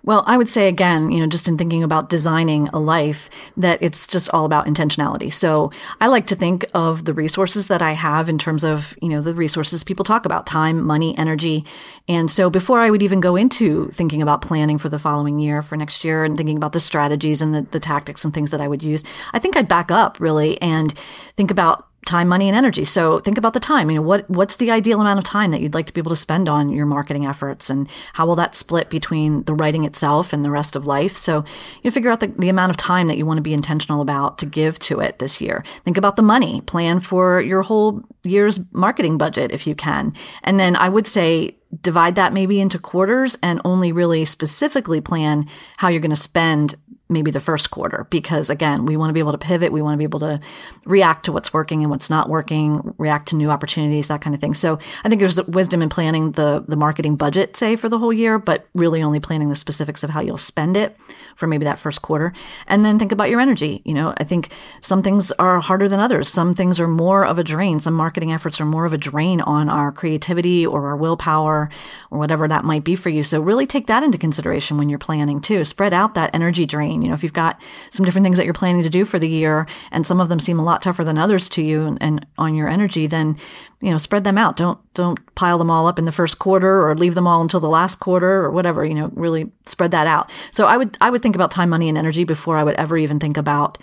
Well, 0.03 0.25
I 0.27 0.39
would 0.39 0.49
say 0.49 0.69
again, 0.69 1.11
you 1.11 1.21
know, 1.21 1.27
just 1.27 1.47
in 1.47 1.59
thinking 1.59 1.83
about 1.83 2.09
designing 2.09 2.69
a 2.69 2.79
life, 2.79 3.29
that 3.57 3.83
it's 3.83 4.07
just 4.07 4.31
all 4.31 4.45
about 4.45 4.67
intentionality. 4.67 5.33
So 5.33 5.71
I 6.01 6.07
like 6.07 6.27
to 6.29 6.35
think 6.35 6.65
of 6.73 7.05
the 7.05 7.13
resources 7.13 7.67
that 7.67 7.83
I 7.83 7.93
have 7.93 8.29
in 8.29 8.39
terms 8.39 8.65
of, 8.65 8.97
you 9.03 9.11
know, 9.11 9.21
the 9.21 9.35
resources 9.35 9.85
people 9.85 10.05
talk 10.05 10.25
about 10.25 10.47
time, 10.47 10.83
money, 10.83 11.17
energy. 11.19 11.65
And 12.09 12.31
so 12.31 12.49
before 12.49 12.81
I 12.81 12.91
would 12.91 13.03
even 13.03 13.21
go 13.21 13.37
into 13.37 13.91
thinking 13.91 14.23
about 14.23 14.43
planning 14.43 14.79
for 14.79 14.89
the 14.89 14.99
following 14.99 15.39
year, 15.39 15.61
for 15.61 15.77
next 15.77 16.03
year, 16.03 16.25
and 16.25 16.37
thinking 16.37 16.57
about 16.57 16.73
the 16.73 16.81
strategies 16.81 17.43
and 17.43 17.55
the, 17.55 17.63
the 17.71 17.81
tactics 17.81 18.25
and 18.25 18.33
things 18.33 18.51
that 18.53 18.61
I 18.61 18.69
would 18.69 18.83
use, 18.83 19.05
I 19.33 19.39
think 19.39 19.57
I'd 19.57 19.69
back 19.69 19.91
up 19.91 20.19
really 20.19 20.61
and 20.63 20.95
think 21.37 21.51
about 21.51 21.90
time, 22.07 22.29
money, 22.29 22.49
and 22.49 22.57
energy. 22.57 22.85
So 22.85 23.21
think 23.21 23.37
about 23.37 23.53
the 23.53 23.61
time. 23.61 23.91
You 23.91 23.97
know, 23.97 24.03
what 24.03 24.29
what's 24.29 24.57
the 24.57 24.71
ideal 24.71 25.01
amount 25.01 25.19
of 25.19 25.25
time 25.25 25.51
that 25.51 25.61
you'd 25.61 25.75
like 25.75 25.87
to 25.87 25.93
be 25.93 26.01
able 26.01 26.11
to 26.11 26.17
spend 26.17 26.49
on 26.49 26.71
your 26.71 26.87
marketing 26.87 27.27
efforts, 27.27 27.71
and 27.71 27.89
how 28.15 28.27
will 28.27 28.35
that 28.37 28.57
split 28.57 28.91
between 28.91 29.43
the 29.45 29.55
writing 29.55 29.85
itself 29.85 30.33
and 30.33 30.45
the 30.45 30.51
rest 30.51 30.77
of 30.77 30.87
life? 30.87 31.17
So 31.17 31.45
you 31.83 31.91
figure 31.91 32.11
out 32.11 32.21
the, 32.21 32.29
the 32.29 32.49
amount 32.49 32.71
of 32.71 32.77
time 32.77 33.09
that 33.09 33.19
you 33.19 33.27
want 33.27 33.39
to 33.39 33.43
be 33.43 33.55
intentional 33.55 34.01
about 34.01 34.39
to 34.39 34.47
give 34.47 34.79
to 34.81 35.01
it 35.01 35.19
this 35.19 35.41
year. 35.41 35.65
Think 35.85 35.97
about 35.97 36.17
the 36.17 36.23
money. 36.23 36.63
Plan 36.63 37.01
for 37.01 37.41
your 37.41 37.63
whole 37.63 38.03
year's 38.25 38.61
marketing 38.73 39.19
budget 39.19 39.53
if 39.53 39.67
you 39.67 39.75
can, 39.75 40.15
and 40.43 40.59
then 40.59 40.77
I 40.77 40.89
would 40.89 41.07
say 41.07 41.57
divide 41.83 42.17
that 42.17 42.33
maybe 42.33 42.61
into 42.61 42.79
quarters 42.79 43.39
and 43.43 43.61
only 43.65 43.93
really 43.93 44.25
specifically 44.25 45.01
plan 45.01 45.47
how 45.77 45.89
you're 45.89 46.01
going 46.01 46.11
to 46.11 46.17
spend 46.17 46.75
maybe 47.11 47.31
the 47.31 47.41
first 47.41 47.71
quarter 47.71 48.07
because 48.11 48.49
again 48.49 48.87
we 48.87 48.97
want 48.97 49.11
to 49.11 49.15
be 49.15 49.21
able 49.21 49.33
to 49.33 49.39
pivot. 49.39 49.73
We 49.73 49.83
want 49.83 49.95
to 49.95 49.99
be 49.99 50.05
able 50.05 50.21
to 50.21 50.41
react 50.85 51.25
to 51.25 51.33
what's 51.33 51.53
working 51.53 51.83
and 51.83 51.91
what's 51.91 52.09
not 52.09 52.29
working 52.29 52.95
react 52.99 53.29
to 53.29 53.37
new 53.37 53.51
opportunities 53.51 54.09
that 54.09 54.21
kind 54.21 54.35
of 54.35 54.41
thing. 54.41 54.55
So 54.55 54.79
i 55.05 55.09
think 55.09 55.21
there's 55.21 55.43
wisdom 55.45 55.83
in 55.83 55.89
planning 55.89 56.33
the 56.33 56.65
the 56.67 56.77
marketing 56.77 57.17
budget 57.17 57.57
say 57.57 57.77
for 57.77 57.89
the 57.89 57.99
whole 57.99 58.13
year 58.13 58.39
but 58.39 58.67
really 58.75 59.03
only 59.03 59.21
planning 59.21 59.49
the 59.49 59.57
specifics 59.57 60.03
of 60.03 60.11
how 60.11 60.21
you'll 60.21 60.39
spend 60.39 60.77
it 60.77 60.97
for 61.35 61.47
maybe 61.47 61.65
that 61.65 61.79
first 61.79 62.03
quarter. 62.03 62.33
And 62.67 62.85
then 62.85 62.99
think 62.99 63.13
about 63.13 63.31
your 63.31 63.41
energy. 63.41 63.83
You 63.85 63.95
know 63.95 64.15
i 64.19 64.25
think 64.25 64.51
some 64.81 65.03
things 65.03 65.33
are 65.33 65.61
harder 65.61 65.89
than 65.89 66.01
others. 66.01 66.29
Some 66.29 66.55
things 66.55 66.79
are 66.79 66.89
more 66.89 67.27
of 67.27 67.39
a 67.39 67.45
drain. 67.45 67.81
Some 67.81 67.95
marketing 67.95 68.33
efforts 68.33 68.61
are 68.61 68.65
more 68.65 68.85
of 68.85 68.93
a 68.93 68.99
drain 68.99 69.41
on 69.41 69.69
our 69.69 69.91
creativity 69.93 70.67
or 70.67 70.87
our 70.89 70.97
willpower 70.97 71.71
or 72.11 72.19
whatever 72.19 72.47
that 72.49 72.65
might 72.65 72.85
be 72.85 72.97
for 72.97 73.09
you. 73.09 73.23
So 73.23 73.41
really 73.41 73.67
take 73.67 73.87
that 73.87 74.03
into 74.03 74.19
consideration 74.19 74.77
when 74.77 74.89
you're 74.89 74.99
planning 74.99 75.41
too. 75.41 75.65
Spread 75.65 75.93
out 75.93 76.15
that 76.15 76.35
energy 76.35 76.67
drain 76.67 77.00
you 77.03 77.09
know, 77.09 77.15
if 77.15 77.23
you've 77.23 77.33
got 77.33 77.61
some 77.91 78.05
different 78.05 78.25
things 78.25 78.37
that 78.37 78.45
you're 78.45 78.55
planning 78.55 78.83
to 78.83 78.89
do 78.89 79.05
for 79.05 79.19
the 79.19 79.29
year 79.29 79.67
and 79.91 80.07
some 80.07 80.21
of 80.21 80.29
them 80.29 80.41
seem 80.41 80.59
a 80.59 80.65
lot 80.65 80.83
tougher 80.83 81.05
than 81.05 81.19
others 81.19 81.49
to 81.51 81.63
you 81.63 81.83
and, 81.83 81.99
and 82.01 82.27
on 82.39 82.55
your 82.55 82.69
energy, 82.69 83.07
then, 83.07 83.37
you 83.81 83.91
know, 83.91 83.99
spread 83.99 84.25
them 84.25 84.39
out. 84.39 84.57
Don't, 84.57 84.79
don't 84.95 85.19
pile 85.35 85.59
them 85.59 85.71
all 85.71 85.87
up 85.87 85.99
in 85.99 86.05
the 86.05 86.13
first 86.13 86.39
quarter 86.39 86.87
or 86.87 86.95
leave 86.97 87.15
them 87.15 87.27
all 87.27 87.43
until 87.43 87.61
the 87.61 87.69
last 87.69 88.01
quarter 88.01 88.45
or 88.45 88.51
whatever, 88.51 88.85
you 88.85 88.95
know, 88.95 89.11
really 89.15 89.51
spread 89.67 89.91
that 89.91 90.07
out. 90.07 90.31
So 90.51 90.67
I 90.67 90.77
would, 90.77 90.97
I 91.01 91.11
would 91.11 91.23
think 91.23 91.35
about 91.35 91.51
time, 91.51 91.71
money 91.71 91.89
and 91.89 91.99
energy 91.99 92.25
before 92.25 92.57
I 92.57 92.65
would 92.65 92.77
ever 92.77 92.99
even 92.99 93.19
think 93.19 93.37
about 93.37 93.79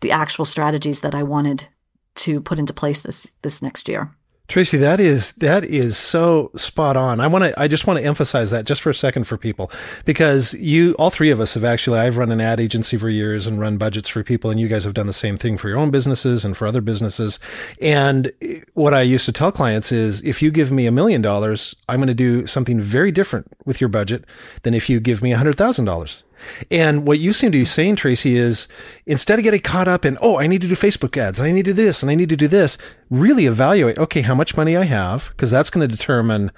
the 0.00 0.10
actual 0.10 0.44
strategies 0.44 1.00
that 1.00 1.14
I 1.14 1.22
wanted 1.22 1.68
to 2.16 2.40
put 2.40 2.58
into 2.58 2.72
place 2.72 3.02
this, 3.02 3.26
this 3.42 3.62
next 3.62 3.88
year. 3.88 4.10
Tracy, 4.48 4.76
that 4.76 5.00
is 5.00 5.32
that 5.32 5.64
is 5.64 5.96
so 5.96 6.52
spot 6.54 6.96
on. 6.96 7.18
I 7.20 7.26
want 7.26 7.44
to 7.44 7.60
I 7.60 7.66
just 7.66 7.86
want 7.86 7.98
to 7.98 8.04
emphasize 8.04 8.52
that 8.52 8.64
just 8.64 8.80
for 8.80 8.90
a 8.90 8.94
second 8.94 9.24
for 9.24 9.36
people 9.36 9.70
because 10.04 10.54
you 10.54 10.94
all 11.00 11.10
three 11.10 11.30
of 11.30 11.40
us 11.40 11.54
have 11.54 11.64
actually 11.64 11.98
I've 11.98 12.16
run 12.16 12.30
an 12.30 12.40
ad 12.40 12.60
agency 12.60 12.96
for 12.96 13.08
years 13.08 13.48
and 13.48 13.58
run 13.58 13.76
budgets 13.76 14.08
for 14.08 14.22
people 14.22 14.50
and 14.50 14.60
you 14.60 14.68
guys 14.68 14.84
have 14.84 14.94
done 14.94 15.08
the 15.08 15.12
same 15.12 15.36
thing 15.36 15.58
for 15.58 15.68
your 15.68 15.78
own 15.78 15.90
businesses 15.90 16.44
and 16.44 16.56
for 16.56 16.66
other 16.66 16.80
businesses. 16.80 17.40
And 17.80 18.32
what 18.74 18.94
I 18.94 19.02
used 19.02 19.26
to 19.26 19.32
tell 19.32 19.50
clients 19.50 19.90
is 19.90 20.24
if 20.24 20.40
you 20.40 20.52
give 20.52 20.70
me 20.70 20.86
a 20.86 20.92
million 20.92 21.22
dollars, 21.22 21.74
I'm 21.88 21.98
going 21.98 22.06
to 22.06 22.14
do 22.14 22.46
something 22.46 22.80
very 22.80 23.10
different 23.10 23.48
with 23.64 23.80
your 23.80 23.88
budget 23.88 24.24
than 24.62 24.74
if 24.74 24.88
you 24.88 25.00
give 25.00 25.22
me 25.22 25.32
a 25.32 25.38
$100,000. 25.38 26.22
And 26.70 27.06
what 27.06 27.18
you 27.18 27.32
seem 27.32 27.52
to 27.52 27.58
be 27.58 27.64
saying, 27.64 27.96
Tracy, 27.96 28.36
is 28.36 28.68
instead 29.06 29.38
of 29.38 29.42
getting 29.44 29.60
caught 29.60 29.88
up 29.88 30.04
in, 30.04 30.18
oh, 30.20 30.38
I 30.38 30.46
need 30.46 30.62
to 30.62 30.68
do 30.68 30.74
Facebook 30.74 31.16
ads 31.16 31.38
and 31.38 31.48
I 31.48 31.52
need 31.52 31.64
to 31.66 31.74
do 31.74 31.84
this 31.84 32.02
and 32.02 32.10
I 32.10 32.14
need 32.14 32.28
to 32.28 32.36
do 32.36 32.48
this, 32.48 32.78
really 33.10 33.46
evaluate, 33.46 33.98
okay, 33.98 34.22
how 34.22 34.34
much 34.34 34.56
money 34.56 34.76
I 34.76 34.84
have, 34.84 35.30
because 35.30 35.50
that's 35.50 35.70
going 35.70 35.88
to 35.88 35.96
determine 35.96 36.50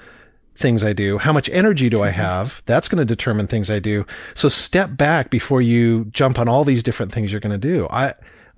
things 0.59 0.83
I 0.83 0.93
do. 0.93 1.19
How 1.19 1.33
much 1.33 1.49
energy 1.51 1.89
do 1.89 2.03
I 2.03 2.09
mm-hmm. 2.09 2.21
have? 2.21 2.63
That's 2.67 2.89
going 2.89 2.99
to 2.99 3.05
determine 3.05 3.47
things 3.47 3.71
I 3.71 3.79
do. 3.79 4.05
So 4.35 4.49
step 4.49 4.97
back 4.97 5.31
before 5.31 5.63
you 5.63 6.07
jump 6.07 6.39
on 6.39 6.49
all 6.49 6.65
these 6.65 6.83
different 6.83 7.13
things 7.13 7.33
you're 7.33 7.41
going 7.41 7.59
to 7.59 7.69
do. 7.69 7.87
I, 7.91 8.15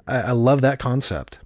I 0.06 0.32
love 0.32 0.62
that 0.62 0.78
concept. 0.78 1.38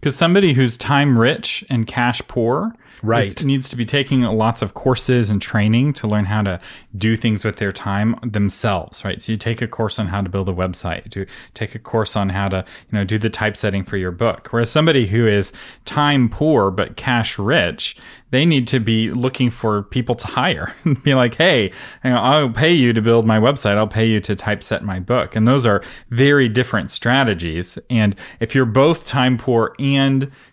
Because 0.00 0.16
somebody 0.16 0.52
who's 0.52 0.76
time 0.76 1.18
rich 1.18 1.64
and 1.68 1.86
cash 1.86 2.22
poor 2.26 2.74
right. 3.02 3.44
needs 3.44 3.68
to 3.68 3.76
be 3.76 3.84
taking 3.84 4.22
lots 4.22 4.62
of 4.62 4.74
courses 4.74 5.30
and 5.30 5.40
training 5.40 5.92
to 5.94 6.06
learn 6.06 6.24
how 6.24 6.42
to 6.42 6.58
do 6.96 7.16
things 7.16 7.44
with 7.44 7.56
their 7.56 7.72
time 7.72 8.16
themselves 8.22 9.04
right? 9.04 9.22
So 9.22 9.32
you 9.32 9.38
take 9.38 9.62
a 9.62 9.68
course 9.68 9.98
on 9.98 10.06
how 10.06 10.20
to 10.20 10.28
build 10.28 10.48
a 10.48 10.52
website 10.52 11.10
to 11.10 11.26
take 11.54 11.74
a 11.74 11.78
course 11.78 12.16
on 12.16 12.28
how 12.28 12.48
to 12.48 12.64
you 12.90 12.98
know 12.98 13.04
do 13.04 13.18
the 13.18 13.30
typesetting 13.30 13.84
for 13.84 13.96
your 13.96 14.10
book. 14.10 14.48
Whereas 14.50 14.70
somebody 14.70 15.06
who 15.06 15.26
is 15.26 15.52
time 15.84 16.28
poor 16.28 16.70
but 16.70 16.96
cash 16.96 17.38
rich 17.38 17.96
they 18.30 18.46
need 18.46 18.68
to 18.68 18.78
be 18.78 19.10
looking 19.10 19.50
for 19.50 19.82
people 19.82 20.14
to 20.14 20.26
hire 20.26 20.72
and 20.84 21.02
be 21.02 21.14
like 21.14 21.34
hey 21.34 21.64
you 22.04 22.10
know, 22.10 22.18
i'll 22.18 22.50
pay 22.50 22.72
you 22.72 22.92
to 22.92 23.02
build 23.02 23.24
my 23.24 23.38
website. 23.38 23.76
I'll 23.76 23.88
pay 23.88 24.06
you 24.06 24.20
to 24.20 24.36
typeset 24.36 24.82
my 24.82 25.00
book. 25.00 25.36
And 25.36 25.46
those 25.46 25.66
are 25.66 25.82
very 26.10 26.48
different 26.48 26.90
strategies. 26.90 27.78
And 27.88 28.16
if 28.40 28.54
you're 28.54 28.66
both 28.66 29.06
time 29.06 29.38
poor 29.38 29.74
and 29.78 29.89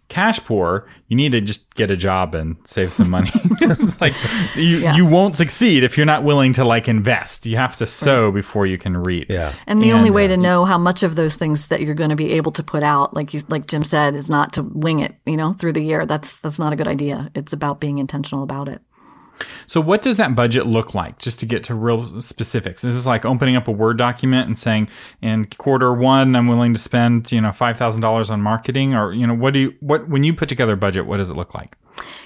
cash 0.09 0.39
poor, 0.39 0.87
you 1.09 1.15
need 1.17 1.31
to 1.33 1.41
just 1.41 1.73
get 1.75 1.91
a 1.91 1.97
job 1.97 2.33
and 2.33 2.55
save 2.65 2.93
some 2.93 3.09
money. 3.09 3.29
Like 3.99 4.13
you, 4.55 4.77
Yeah. 4.77 4.95
you 4.95 5.05
won't 5.05 5.35
succeed 5.35 5.83
if 5.83 5.97
you're 5.97 6.05
not 6.05 6.23
willing 6.23 6.53
to 6.53 6.63
like 6.63 6.87
invest. 6.87 7.45
You 7.45 7.57
have 7.57 7.75
to 7.77 7.87
sow 7.87 8.31
before 8.31 8.65
you 8.65 8.77
can 8.77 8.95
reap. 8.97 9.29
Yeah. 9.29 9.53
And 9.65 9.81
the 9.81 9.91
only 9.93 10.09
way 10.11 10.25
uh, 10.25 10.29
to 10.29 10.37
know 10.37 10.65
how 10.65 10.77
much 10.77 11.03
of 11.03 11.15
those 11.15 11.35
things 11.35 11.67
that 11.67 11.81
you're 11.81 11.95
going 11.95 12.09
to 12.11 12.15
be 12.15 12.31
able 12.33 12.51
to 12.53 12.63
put 12.63 12.83
out, 12.83 13.13
like 13.13 13.33
you, 13.33 13.41
like 13.49 13.67
Jim 13.67 13.83
said, 13.83 14.15
is 14.15 14.29
not 14.29 14.53
to 14.53 14.63
wing 14.63 14.99
it, 14.99 15.15
you 15.25 15.35
know, 15.37 15.53
through 15.53 15.73
the 15.73 15.81
year. 15.81 16.05
That's 16.05 16.39
that's 16.39 16.59
not 16.59 16.73
a 16.73 16.75
good 16.75 16.87
idea. 16.87 17.29
It's 17.35 17.53
about 17.53 17.79
being 17.79 17.97
intentional 17.97 18.43
about 18.43 18.69
it. 18.69 18.81
So, 19.65 19.81
what 19.81 20.01
does 20.01 20.17
that 20.17 20.35
budget 20.35 20.65
look 20.67 20.93
like? 20.93 21.19
Just 21.19 21.39
to 21.39 21.45
get 21.45 21.63
to 21.63 21.75
real 21.75 22.05
specifics, 22.21 22.81
this 22.81 22.95
is 22.95 23.05
like 23.05 23.25
opening 23.25 23.55
up 23.55 23.67
a 23.67 23.71
Word 23.71 23.97
document 23.97 24.47
and 24.47 24.57
saying, 24.57 24.89
"In 25.21 25.45
quarter 25.57 25.93
one, 25.93 26.35
I'm 26.35 26.47
willing 26.47 26.73
to 26.73 26.79
spend, 26.79 27.31
you 27.31 27.41
know, 27.41 27.51
five 27.51 27.77
thousand 27.77 28.01
dollars 28.01 28.29
on 28.29 28.41
marketing," 28.41 28.93
or 28.93 29.13
you 29.13 29.25
know, 29.27 29.33
what 29.33 29.53
do 29.53 29.59
you 29.59 29.73
what 29.79 30.07
when 30.09 30.23
you 30.23 30.33
put 30.33 30.49
together 30.49 30.73
a 30.73 30.77
budget, 30.77 31.05
what 31.05 31.17
does 31.17 31.29
it 31.29 31.35
look 31.35 31.53
like? 31.53 31.75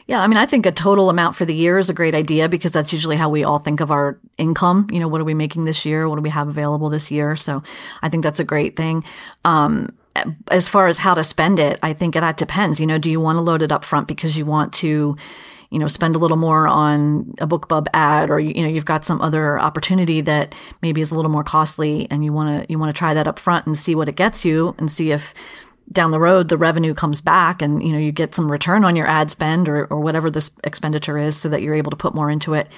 Yeah, 0.07 0.21
I 0.21 0.27
mean, 0.27 0.37
I 0.37 0.45
think 0.45 0.65
a 0.65 0.71
total 0.71 1.09
amount 1.09 1.35
for 1.35 1.45
the 1.45 1.53
year 1.53 1.77
is 1.77 1.89
a 1.89 1.93
great 1.93 2.15
idea 2.15 2.49
because 2.49 2.71
that's 2.71 2.91
usually 2.91 3.15
how 3.15 3.29
we 3.29 3.43
all 3.43 3.59
think 3.59 3.79
of 3.79 3.91
our 3.91 4.19
income. 4.37 4.87
You 4.91 4.99
know, 4.99 5.07
what 5.07 5.21
are 5.21 5.25
we 5.25 5.33
making 5.33 5.65
this 5.65 5.85
year? 5.85 6.09
What 6.09 6.15
do 6.15 6.21
we 6.21 6.29
have 6.29 6.47
available 6.47 6.89
this 6.89 7.09
year? 7.09 7.35
So 7.35 7.63
I 8.01 8.09
think 8.09 8.23
that's 8.23 8.39
a 8.39 8.43
great 8.43 8.75
thing. 8.75 9.03
Um, 9.45 9.95
as 10.49 10.67
far 10.67 10.87
as 10.87 10.97
how 10.97 11.13
to 11.13 11.23
spend 11.23 11.59
it, 11.59 11.79
I 11.81 11.93
think 11.93 12.15
that 12.15 12.37
depends. 12.37 12.79
You 12.79 12.87
know, 12.87 12.97
do 12.97 13.09
you 13.09 13.21
want 13.21 13.37
to 13.37 13.41
load 13.41 13.61
it 13.61 13.71
up 13.71 13.85
front 13.85 14.07
because 14.07 14.37
you 14.37 14.45
want 14.45 14.73
to, 14.73 15.15
you 15.71 15.79
know, 15.79 15.87
spend 15.87 16.15
a 16.15 16.19
little 16.19 16.37
more 16.37 16.67
on 16.67 17.33
a 17.39 17.47
BookBub 17.47 17.87
ad, 17.93 18.29
or 18.29 18.39
you 18.39 18.61
know, 18.61 18.67
you've 18.67 18.85
got 18.85 19.05
some 19.05 19.21
other 19.21 19.57
opportunity 19.57 20.21
that 20.21 20.53
maybe 20.81 21.01
is 21.01 21.11
a 21.11 21.15
little 21.15 21.31
more 21.31 21.43
costly, 21.43 22.07
and 22.11 22.23
you 22.23 22.33
want 22.33 22.67
to 22.67 22.71
you 22.71 22.77
want 22.77 22.93
to 22.93 22.97
try 22.97 23.13
that 23.13 23.27
up 23.27 23.39
front 23.39 23.65
and 23.65 23.77
see 23.77 23.95
what 23.95 24.09
it 24.09 24.15
gets 24.15 24.45
you, 24.45 24.75
and 24.77 24.91
see 24.91 25.11
if 25.11 25.33
down 25.91 26.11
the 26.11 26.19
road 26.19 26.47
the 26.47 26.57
revenue 26.57 26.93
comes 26.93 27.19
back 27.19 27.61
and 27.61 27.83
you 27.83 27.91
know 27.91 27.97
you 27.97 28.11
get 28.11 28.33
some 28.33 28.51
return 28.51 28.85
on 28.85 28.95
your 28.95 29.07
ad 29.07 29.29
spend 29.29 29.67
or, 29.67 29.85
or 29.87 29.99
whatever 29.99 30.31
this 30.31 30.51
expenditure 30.63 31.17
is 31.17 31.35
so 31.35 31.49
that 31.49 31.61
you're 31.61 31.75
able 31.75 31.89
to 31.89 31.97
put 31.97 32.15
more 32.15 32.29
into 32.29 32.53
it 32.53 32.69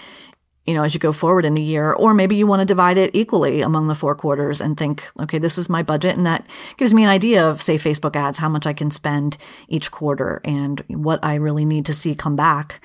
you 0.65 0.73
know 0.73 0.83
as 0.83 0.93
you 0.93 0.99
go 0.99 1.11
forward 1.11 1.45
in 1.45 1.55
the 1.55 1.61
year 1.61 1.93
or 1.93 2.13
maybe 2.13 2.35
you 2.35 2.47
want 2.47 2.59
to 2.59 2.65
divide 2.65 2.97
it 2.97 3.11
equally 3.13 3.61
among 3.61 3.87
the 3.87 3.95
four 3.95 4.15
quarters 4.15 4.61
and 4.61 4.77
think 4.77 5.11
okay 5.19 5.37
this 5.37 5.57
is 5.57 5.69
my 5.69 5.83
budget. 5.83 6.15
And 6.15 6.25
that 6.25 6.45
gives 6.77 6.93
me 6.93 7.03
an 7.03 7.09
idea 7.09 7.45
of 7.47 7.61
say 7.61 7.77
facebook 7.77 8.15
ads 8.15 8.39
how 8.39 8.49
much 8.49 8.65
i 8.65 8.73
can 8.73 8.91
spend 8.91 9.37
each 9.67 9.91
quarter 9.91 10.41
and 10.43 10.83
what 10.87 11.19
i 11.23 11.35
really 11.35 11.65
need 11.65 11.85
to 11.85 11.93
see 11.93 12.15
come 12.15 12.35
back 12.35 12.81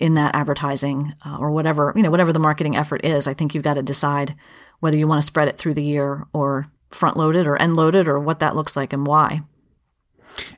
in 0.00 0.14
that 0.14 0.34
advertising 0.34 1.14
uh, 1.24 1.36
or 1.38 1.50
whatever 1.50 1.92
you 1.94 2.02
know 2.02 2.10
whatever 2.10 2.32
the 2.32 2.38
marketing 2.38 2.74
effort 2.74 3.04
is. 3.04 3.28
I 3.28 3.34
think 3.34 3.54
you've 3.54 3.62
got 3.62 3.74
to 3.74 3.82
decide 3.82 4.34
whether 4.80 4.98
you 4.98 5.06
want 5.06 5.20
to 5.20 5.26
spread 5.26 5.48
it 5.48 5.58
through 5.58 5.74
the 5.74 5.84
year 5.84 6.26
or 6.32 6.66
front 6.90 7.16
load 7.16 7.36
it 7.36 7.46
or 7.46 7.56
end 7.58 7.76
load 7.76 7.94
it 7.94 8.08
or 8.08 8.18
what 8.18 8.40
that 8.40 8.56
looks 8.56 8.74
like 8.74 8.92
and 8.92 9.06
why 9.06 9.42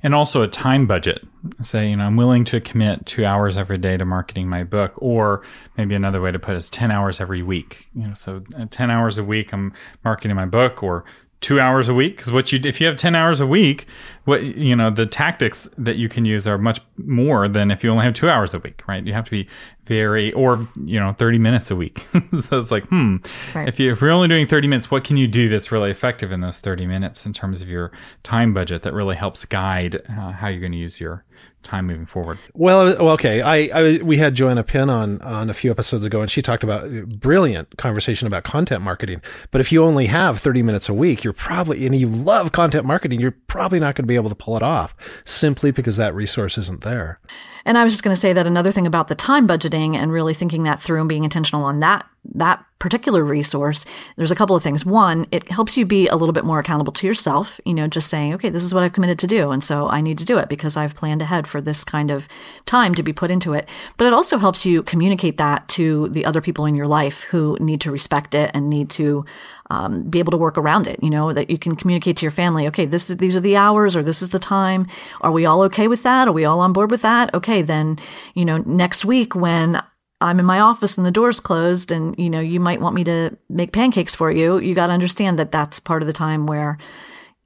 and 0.02 0.14
also 0.14 0.42
a 0.42 0.48
time 0.48 0.86
budget. 0.86 1.26
Say, 1.62 1.90
you 1.90 1.96
know, 1.96 2.04
I'm 2.04 2.16
willing 2.16 2.44
to 2.46 2.60
commit 2.60 3.04
two 3.06 3.24
hours 3.24 3.56
every 3.56 3.78
day 3.78 3.96
to 3.96 4.04
marketing 4.04 4.48
my 4.48 4.64
book, 4.64 4.92
or 4.96 5.42
maybe 5.76 5.94
another 5.94 6.20
way 6.20 6.30
to 6.30 6.38
put 6.38 6.54
it 6.54 6.58
is 6.58 6.70
10 6.70 6.90
hours 6.90 7.20
every 7.20 7.42
week. 7.42 7.88
You 7.94 8.08
know, 8.08 8.14
so 8.14 8.42
uh, 8.56 8.66
10 8.70 8.90
hours 8.90 9.18
a 9.18 9.24
week 9.24 9.52
I'm 9.52 9.72
marketing 10.04 10.36
my 10.36 10.46
book, 10.46 10.82
or 10.82 11.04
two 11.42 11.60
hours 11.60 11.88
a 11.88 11.94
week. 11.94 12.16
Because 12.16 12.32
what 12.32 12.50
you, 12.52 12.58
if 12.64 12.80
you 12.80 12.86
have 12.86 12.96
10 12.96 13.14
hours 13.14 13.40
a 13.40 13.46
week, 13.46 13.86
what, 14.24 14.42
you 14.42 14.74
know, 14.74 14.88
the 14.90 15.04
tactics 15.04 15.68
that 15.76 15.96
you 15.96 16.08
can 16.08 16.24
use 16.24 16.46
are 16.48 16.56
much 16.56 16.80
more 16.96 17.48
than 17.48 17.70
if 17.70 17.84
you 17.84 17.90
only 17.90 18.04
have 18.04 18.14
two 18.14 18.30
hours 18.30 18.54
a 18.54 18.58
week, 18.60 18.82
right? 18.88 19.06
You 19.06 19.12
have 19.12 19.24
to 19.26 19.30
be 19.30 19.48
very, 19.86 20.32
or, 20.32 20.66
you 20.84 20.98
know, 20.98 21.12
30 21.18 21.38
minutes 21.38 21.70
a 21.70 21.76
week. 21.76 21.98
so 22.40 22.58
it's 22.58 22.70
like, 22.70 22.84
hmm, 22.86 23.16
Right. 23.54 23.68
if, 23.68 23.78
you, 23.80 23.92
if 23.92 24.00
you're 24.00 24.10
only 24.12 24.28
doing 24.28 24.46
30 24.46 24.68
minutes, 24.68 24.90
what 24.90 25.04
can 25.04 25.16
you 25.16 25.26
do 25.28 25.48
that's 25.48 25.70
really 25.72 25.90
effective 25.90 26.32
in 26.32 26.40
those 26.40 26.60
30 26.60 26.86
minutes 26.86 27.26
in 27.26 27.32
terms 27.32 27.60
of 27.60 27.68
your 27.68 27.90
time 28.22 28.54
budget 28.54 28.82
that 28.82 28.94
really 28.94 29.16
helps 29.16 29.44
guide 29.44 30.00
uh, 30.08 30.30
how 30.32 30.48
you're 30.48 30.60
going 30.60 30.72
to 30.72 30.78
use 30.78 31.00
your 31.00 31.24
time 31.62 31.86
moving 31.86 32.06
forward? 32.06 32.38
Well, 32.54 32.80
uh, 32.88 32.96
well, 32.98 33.14
okay. 33.14 33.42
I, 33.42 33.70
I 33.72 34.02
we 34.02 34.18
had 34.18 34.34
Joanna 34.34 34.64
Penn 34.64 34.90
on 34.90 35.20
on 35.22 35.50
a 35.50 35.54
few 35.54 35.70
episodes 35.70 36.04
ago, 36.04 36.20
and 36.20 36.30
she 36.30 36.42
talked 36.42 36.62
about 36.62 36.84
uh, 36.84 37.06
brilliant 37.18 37.76
conversation 37.76 38.26
about 38.26 38.44
content 38.44 38.82
marketing. 38.82 39.22
But 39.50 39.60
if 39.60 39.72
you 39.72 39.84
only 39.84 40.06
have 40.06 40.38
thirty 40.38 40.62
minutes 40.62 40.88
a 40.88 40.94
week, 40.94 41.24
you're 41.24 41.32
probably 41.32 41.84
and 41.86 41.94
you 41.94 42.06
love 42.06 42.52
content 42.52 42.84
marketing, 42.84 43.20
you're 43.20 43.36
probably 43.46 43.80
not 43.80 43.94
going 43.94 44.04
to 44.04 44.08
be 44.08 44.16
able 44.16 44.30
to 44.30 44.36
pull 44.36 44.56
it 44.56 44.62
off 44.62 44.94
simply 45.24 45.70
because 45.70 45.96
that 45.96 46.14
resource 46.14 46.58
isn't 46.58 46.82
there. 46.82 47.20
And 47.64 47.78
I 47.78 47.84
was 47.84 47.92
just 47.92 48.02
going 48.02 48.14
to 48.14 48.20
say 48.20 48.32
that 48.32 48.46
another 48.46 48.72
thing 48.72 48.86
about 48.86 49.08
the 49.08 49.14
time 49.14 49.46
budgeting 49.46 49.94
and 49.94 50.12
really 50.12 50.34
thinking 50.34 50.64
that 50.64 50.82
through 50.82 51.00
and 51.00 51.08
being 51.08 51.24
intentional 51.24 51.64
on 51.64 51.80
that 51.80 52.04
that 52.34 52.64
particular 52.78 53.22
resource, 53.22 53.84
there's 54.16 54.30
a 54.30 54.34
couple 54.34 54.56
of 54.56 54.62
things. 54.62 54.84
One, 54.84 55.26
it 55.30 55.50
helps 55.50 55.76
you 55.76 55.86
be 55.86 56.08
a 56.08 56.16
little 56.16 56.32
bit 56.32 56.44
more 56.44 56.58
accountable 56.58 56.92
to 56.94 57.06
yourself, 57.06 57.60
you 57.64 57.74
know, 57.74 57.86
just 57.86 58.08
saying, 58.08 58.34
okay, 58.34 58.48
this 58.48 58.64
is 58.64 58.74
what 58.74 58.82
I've 58.82 58.92
committed 58.92 59.18
to 59.20 59.26
do. 59.26 59.50
And 59.50 59.62
so 59.62 59.88
I 59.88 60.00
need 60.00 60.18
to 60.18 60.24
do 60.24 60.38
it 60.38 60.48
because 60.48 60.76
I've 60.76 60.94
planned 60.94 61.22
ahead 61.22 61.46
for 61.46 61.60
this 61.60 61.84
kind 61.84 62.10
of 62.10 62.26
time 62.66 62.94
to 62.96 63.02
be 63.02 63.12
put 63.12 63.30
into 63.30 63.54
it. 63.54 63.68
But 63.96 64.06
it 64.06 64.12
also 64.12 64.38
helps 64.38 64.64
you 64.64 64.82
communicate 64.82 65.36
that 65.38 65.68
to 65.70 66.08
the 66.08 66.24
other 66.24 66.40
people 66.40 66.64
in 66.64 66.74
your 66.74 66.88
life 66.88 67.22
who 67.24 67.56
need 67.60 67.80
to 67.82 67.92
respect 67.92 68.34
it 68.34 68.50
and 68.54 68.68
need 68.68 68.90
to 68.90 69.24
um, 69.70 70.02
be 70.02 70.18
able 70.18 70.32
to 70.32 70.36
work 70.36 70.58
around 70.58 70.86
it. 70.86 71.02
You 71.02 71.10
know 71.10 71.32
that 71.32 71.50
you 71.50 71.58
can 71.58 71.76
communicate 71.76 72.18
to 72.18 72.26
your 72.26 72.30
family. 72.30 72.66
Okay, 72.68 72.84
this 72.84 73.08
is 73.08 73.16
these 73.16 73.34
are 73.34 73.40
the 73.40 73.56
hours, 73.56 73.96
or 73.96 74.02
this 74.02 74.20
is 74.20 74.28
the 74.28 74.38
time. 74.38 74.86
Are 75.22 75.32
we 75.32 75.46
all 75.46 75.62
okay 75.62 75.88
with 75.88 76.02
that? 76.02 76.28
Are 76.28 76.32
we 76.32 76.44
all 76.44 76.60
on 76.60 76.72
board 76.72 76.90
with 76.90 77.02
that? 77.02 77.32
Okay, 77.32 77.62
then 77.62 77.98
you 78.34 78.44
know 78.44 78.58
next 78.58 79.04
week 79.04 79.34
when 79.34 79.82
I'm 80.22 80.38
in 80.38 80.46
my 80.46 80.60
office 80.60 80.96
and 80.96 81.06
the 81.06 81.10
door's 81.10 81.40
closed, 81.40 81.90
and 81.90 82.18
you 82.18 82.30
know 82.30 82.40
you 82.40 82.60
might 82.60 82.80
want 82.80 82.94
me 82.94 83.04
to 83.04 83.36
make 83.48 83.72
pancakes 83.72 84.14
for 84.14 84.30
you. 84.30 84.58
You 84.58 84.74
got 84.74 84.86
to 84.86 84.92
understand 84.92 85.38
that 85.38 85.52
that's 85.52 85.80
part 85.80 86.02
of 86.02 86.06
the 86.06 86.12
time 86.12 86.46
where. 86.46 86.78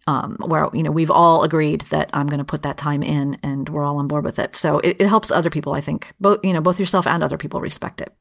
Um, 0.08 0.36
where 0.38 0.68
you 0.72 0.84
know 0.84 0.92
we've 0.92 1.10
all 1.10 1.42
agreed 1.42 1.80
that 1.90 2.10
I'm 2.12 2.28
going 2.28 2.38
to 2.38 2.44
put 2.44 2.62
that 2.62 2.78
time 2.78 3.02
in, 3.02 3.40
and 3.42 3.68
we're 3.68 3.82
all 3.82 3.98
on 3.98 4.06
board 4.06 4.24
with 4.24 4.38
it. 4.38 4.54
So 4.54 4.78
it, 4.78 4.98
it 5.00 5.08
helps 5.08 5.32
other 5.32 5.50
people, 5.50 5.72
I 5.72 5.80
think, 5.80 6.12
both 6.20 6.38
you 6.44 6.52
know 6.52 6.60
both 6.60 6.78
yourself 6.78 7.08
and 7.08 7.24
other 7.24 7.36
people 7.36 7.60
respect 7.60 8.00
it. 8.00 8.14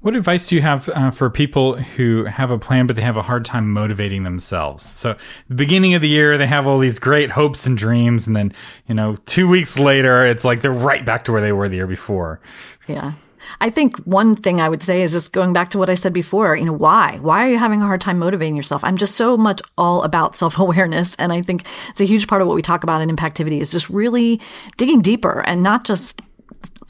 What 0.00 0.14
advice 0.14 0.46
do 0.46 0.54
you 0.54 0.62
have 0.62 0.88
uh, 0.90 1.10
for 1.10 1.28
people 1.28 1.76
who 1.76 2.24
have 2.24 2.50
a 2.50 2.58
plan 2.58 2.86
but 2.86 2.96
they 2.96 3.02
have 3.02 3.16
a 3.16 3.22
hard 3.22 3.44
time 3.44 3.70
motivating 3.70 4.22
themselves? 4.22 4.84
So, 4.84 5.16
the 5.48 5.54
beginning 5.54 5.94
of 5.94 6.02
the 6.02 6.08
year, 6.08 6.38
they 6.38 6.46
have 6.46 6.66
all 6.66 6.78
these 6.78 6.98
great 6.98 7.30
hopes 7.30 7.66
and 7.66 7.76
dreams, 7.76 8.26
and 8.26 8.34
then 8.34 8.52
you 8.86 8.94
know, 8.94 9.16
two 9.26 9.48
weeks 9.48 9.78
later, 9.78 10.24
it's 10.24 10.44
like 10.44 10.62
they're 10.62 10.72
right 10.72 11.04
back 11.04 11.24
to 11.24 11.32
where 11.32 11.40
they 11.40 11.52
were 11.52 11.68
the 11.68 11.76
year 11.76 11.86
before. 11.86 12.40
Yeah. 12.86 13.12
I 13.60 13.70
think 13.70 13.96
one 13.98 14.34
thing 14.34 14.60
I 14.60 14.68
would 14.68 14.82
say 14.82 15.02
is 15.02 15.12
just 15.12 15.32
going 15.32 15.52
back 15.52 15.68
to 15.70 15.78
what 15.78 15.90
I 15.90 15.94
said 15.94 16.12
before, 16.12 16.56
you 16.56 16.64
know, 16.64 16.72
why? 16.72 17.18
Why 17.20 17.44
are 17.44 17.50
you 17.50 17.58
having 17.58 17.82
a 17.82 17.86
hard 17.86 18.00
time 18.00 18.18
motivating 18.18 18.56
yourself? 18.56 18.84
I'm 18.84 18.96
just 18.96 19.16
so 19.16 19.36
much 19.36 19.60
all 19.76 20.02
about 20.02 20.36
self 20.36 20.58
awareness. 20.58 21.14
And 21.16 21.32
I 21.32 21.42
think 21.42 21.66
it's 21.88 22.00
a 22.00 22.06
huge 22.06 22.26
part 22.26 22.42
of 22.42 22.48
what 22.48 22.54
we 22.54 22.62
talk 22.62 22.82
about 22.82 23.00
in 23.00 23.14
Impactivity 23.14 23.60
is 23.60 23.70
just 23.70 23.88
really 23.90 24.40
digging 24.76 25.00
deeper 25.00 25.40
and 25.40 25.62
not 25.62 25.84
just 25.84 26.20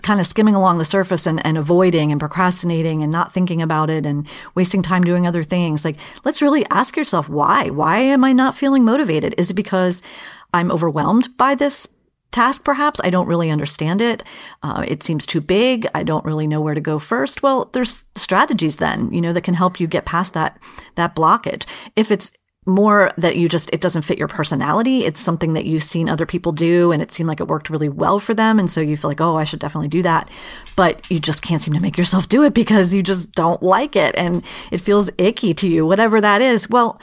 kind 0.03 0.21
of 0.21 0.27
skimming 0.27 0.55
along 0.55 0.79
the 0.79 0.85
surface 0.85 1.27
and, 1.27 1.45
and 1.45 1.59
avoiding 1.59 2.13
and 2.13 2.21
procrastinating 2.21 3.03
and 3.03 3.11
not 3.11 3.33
thinking 3.33 3.61
about 3.61 3.91
it 3.91 4.07
and 4.07 4.27
wasting 4.55 4.83
time 4.83 5.03
doing 5.03 5.27
other 5.27 5.43
things. 5.43 5.85
Like, 5.85 5.97
let's 6.25 6.41
really 6.41 6.65
ask 6.71 6.97
yourself 6.97 7.29
why? 7.29 7.71
Why 7.71 7.99
am 7.99 8.25
I 8.25 8.33
not 8.33 8.57
feeling 8.57 8.85
motivated? 8.85 9.35
Is 9.37 9.51
it 9.51 9.55
because 9.55 10.03
I'm 10.55 10.71
overwhelmed 10.71 11.37
by 11.37 11.55
this 11.55 11.89
task 12.31 12.65
perhaps. 12.65 13.01
I 13.03 13.11
don't 13.11 13.29
really 13.29 13.51
understand 13.51 14.01
it. 14.01 14.23
Uh, 14.63 14.85
it 14.87 15.03
seems 15.03 15.27
too 15.27 15.41
big. 15.41 15.87
I 15.95 16.03
don't 16.03 16.25
really 16.25 16.47
know 16.47 16.61
where 16.61 16.75
to 16.75 16.81
go 16.81 16.99
first. 16.99 17.43
Well 17.43 17.71
there's 17.73 18.05
strategies 18.15 18.77
then 18.77 19.13
you 19.13 19.21
know 19.21 19.33
that 19.33 19.45
can 19.45 19.55
help 19.55 19.81
you 19.81 19.87
get 19.87 20.05
past 20.05 20.35
that 20.35 20.59
that 20.97 21.15
blockage. 21.15 21.65
If 21.97 22.11
it's 22.11 22.31
more 22.67 23.13
that 23.17 23.37
you 23.37 23.49
just 23.49 23.71
it 23.73 23.81
doesn't 23.81 24.03
fit 24.03 24.19
your 24.19 24.29
personality 24.29 25.07
it's 25.07 25.21
something 25.21 25.55
that 25.55 25.65
you've 25.65 25.83
seen 25.83 26.07
other 26.07 26.27
people 26.27 26.53
do 26.53 26.93
and 26.93 27.01
it 27.01 27.11
seemed 27.11 27.27
like 27.27 27.41
it 27.41 27.49
worked 27.49 27.71
really 27.71 27.89
well 27.89 28.19
for 28.19 28.35
them. 28.35 28.59
And 28.59 28.71
so 28.71 28.81
you 28.81 28.97
feel 28.97 29.11
like 29.11 29.21
oh 29.21 29.37
i 29.37 29.45
should 29.45 29.61
definitely 29.61 29.89
do 29.89 30.03
that. 30.03 30.29
But 30.77 31.11
you 31.11 31.19
just 31.19 31.43
can't 31.43 31.63
seem 31.63 31.75
to 31.75 31.81
make 31.81 31.97
yourself 31.97 32.29
do 32.29 32.43
it 32.45 32.55
because 32.55 32.93
you 32.93 33.03
just 33.03 33.33
don't 33.33 33.63
like 33.63 33.97
it 33.97 34.15
and 34.17 34.45
it 34.71 34.83
feels 34.83 35.11
icky 35.17 35.55
to 35.55 35.69
you 35.69 35.87
whatever 35.87 36.21
that 36.21 36.43
is. 36.43 36.69
Well 36.69 37.01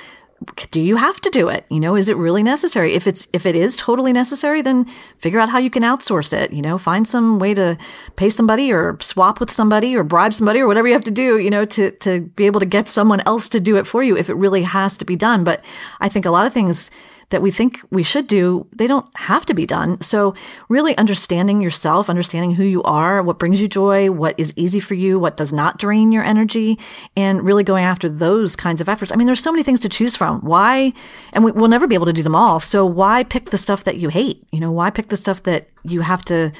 do 0.71 0.81
you 0.81 0.97
have 0.97 1.19
to 1.21 1.29
do 1.29 1.47
it? 1.49 1.65
You 1.69 1.79
know 1.79 1.95
is 1.95 2.09
it 2.09 2.17
really 2.17 2.43
necessary? 2.43 2.93
If 2.93 3.07
it's 3.07 3.27
if 3.33 3.45
it 3.45 3.55
is 3.55 3.75
totally 3.75 4.13
necessary 4.13 4.61
then 4.61 4.85
figure 5.19 5.39
out 5.39 5.49
how 5.49 5.59
you 5.59 5.69
can 5.69 5.83
outsource 5.83 6.33
it 6.33 6.51
you 6.53 6.61
know 6.61 6.77
find 6.77 7.07
some 7.07 7.39
way 7.39 7.53
to 7.53 7.77
pay 8.15 8.29
somebody 8.29 8.71
or 8.71 8.97
swap 9.01 9.39
with 9.39 9.51
somebody 9.51 9.95
or 9.95 10.03
bribe 10.03 10.33
somebody 10.33 10.59
or 10.59 10.67
whatever 10.67 10.87
you 10.87 10.93
have 10.93 11.03
to 11.03 11.11
do 11.11 11.37
you 11.37 11.49
know 11.49 11.65
to 11.65 11.91
to 11.91 12.21
be 12.21 12.45
able 12.45 12.59
to 12.59 12.65
get 12.65 12.87
someone 12.89 13.21
else 13.25 13.49
to 13.49 13.59
do 13.59 13.77
it 13.77 13.87
for 13.87 14.03
you 14.03 14.17
if 14.17 14.29
it 14.29 14.35
really 14.35 14.63
has 14.63 14.97
to 14.97 15.05
be 15.05 15.15
done. 15.15 15.43
But 15.43 15.63
i 15.99 16.09
think 16.09 16.25
a 16.25 16.31
lot 16.31 16.45
of 16.45 16.53
things 16.53 16.91
that 17.29 17.41
we 17.41 17.51
think 17.51 17.82
we 17.89 18.03
should 18.03 18.27
do, 18.27 18.67
they 18.72 18.88
don't 18.88 19.05
have 19.17 19.46
to 19.48 19.53
be 19.53 19.65
done. 19.65 20.01
So, 20.01 20.36
really 20.70 20.98
understanding 20.98 21.62
yourself, 21.62 22.10
understanding 22.10 22.55
who 22.55 22.63
you 22.63 22.84
are, 22.84 23.22
what 23.22 23.39
brings 23.39 23.62
you 23.62 23.67
joy, 23.67 24.12
what 24.12 24.36
is 24.38 24.53
easy 24.55 24.79
for 24.79 24.94
you, 24.94 25.20
what 25.20 25.38
does 25.38 25.51
not 25.51 25.77
drain 25.77 26.12
your 26.12 26.24
energy, 26.24 26.77
and 27.15 27.44
really 27.44 27.63
going 27.63 27.84
after 27.84 28.10
those 28.10 28.55
kinds 28.55 28.82
of 28.82 28.89
efforts. 28.89 29.12
I 29.12 29.15
mean, 29.15 29.27
there's 29.27 29.44
so 29.44 29.51
many 29.51 29.63
things 29.63 29.79
to 29.82 29.89
choose 29.89 30.15
from. 30.15 30.41
Why? 30.41 30.94
And 31.34 31.44
we, 31.44 31.51
we'll 31.51 31.70
never 31.70 31.88
be 31.88 31.96
able 31.96 32.05
to 32.05 32.13
do 32.13 32.24
them 32.24 32.36
all. 32.36 32.60
So, 32.60 32.86
why 32.86 33.24
pick 33.24 33.50
the 33.50 33.58
stuff 33.58 33.84
that 33.86 33.98
you 33.98 34.10
hate? 34.10 34.44
You 34.51 34.60
know, 34.60 34.72
why 34.72 34.89
pick 34.89 35.10
the 35.10 35.17
stuff 35.17 35.44
that 35.44 35.67
you 35.84 36.01
have 36.01 36.24
to 36.25 36.51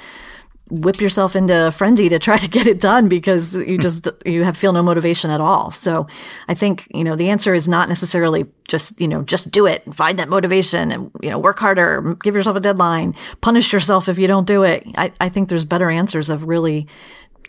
whip 0.70 1.00
yourself 1.00 1.36
into 1.36 1.68
a 1.68 1.72
frenzy 1.72 2.10
to 2.10 2.18
try 2.18 2.38
to 2.38 2.48
get 2.48 2.66
it 2.66 2.82
done 2.82 3.08
because 3.08 3.56
you 3.56 3.76
hmm. 3.76 3.82
just 3.82 4.08
you 4.26 4.44
have 4.44 4.58
feel 4.58 4.74
no 4.74 4.82
motivation 4.82 5.30
at 5.30 5.42
all. 5.42 5.72
So 5.72 6.08
I 6.48 6.54
think, 6.54 6.88
you 6.94 7.04
know, 7.04 7.16
the 7.16 7.30
answer 7.30 7.54
is 7.54 7.68
not 7.68 7.88
necessarily 7.88 8.46
just, 8.68 9.00
you 9.00 9.08
know, 9.08 9.22
just 9.24 9.52
do 9.52 9.66
it, 9.66 9.94
find 9.94 10.18
that 10.20 10.30
motivation 10.30 10.92
and, 10.92 11.12
you 11.22 11.30
know, 11.30 11.38
work 11.38 11.60
harder, 11.60 12.16
give 12.24 12.36
yourself 12.36 12.58
a 12.58 12.60
deadline, 12.60 13.16
punish 13.42 13.72
yourself 13.72 14.10
if 14.10 14.18
you 14.18 14.28
don't 14.28 14.48
do 14.48 14.64
it. 14.64 14.86
I, 14.96 15.12
I 15.20 15.30
think 15.30 15.50
there's 15.50 15.66
better 15.66 15.90
answers 15.90 16.30
of 16.30 16.46
really 16.46 16.88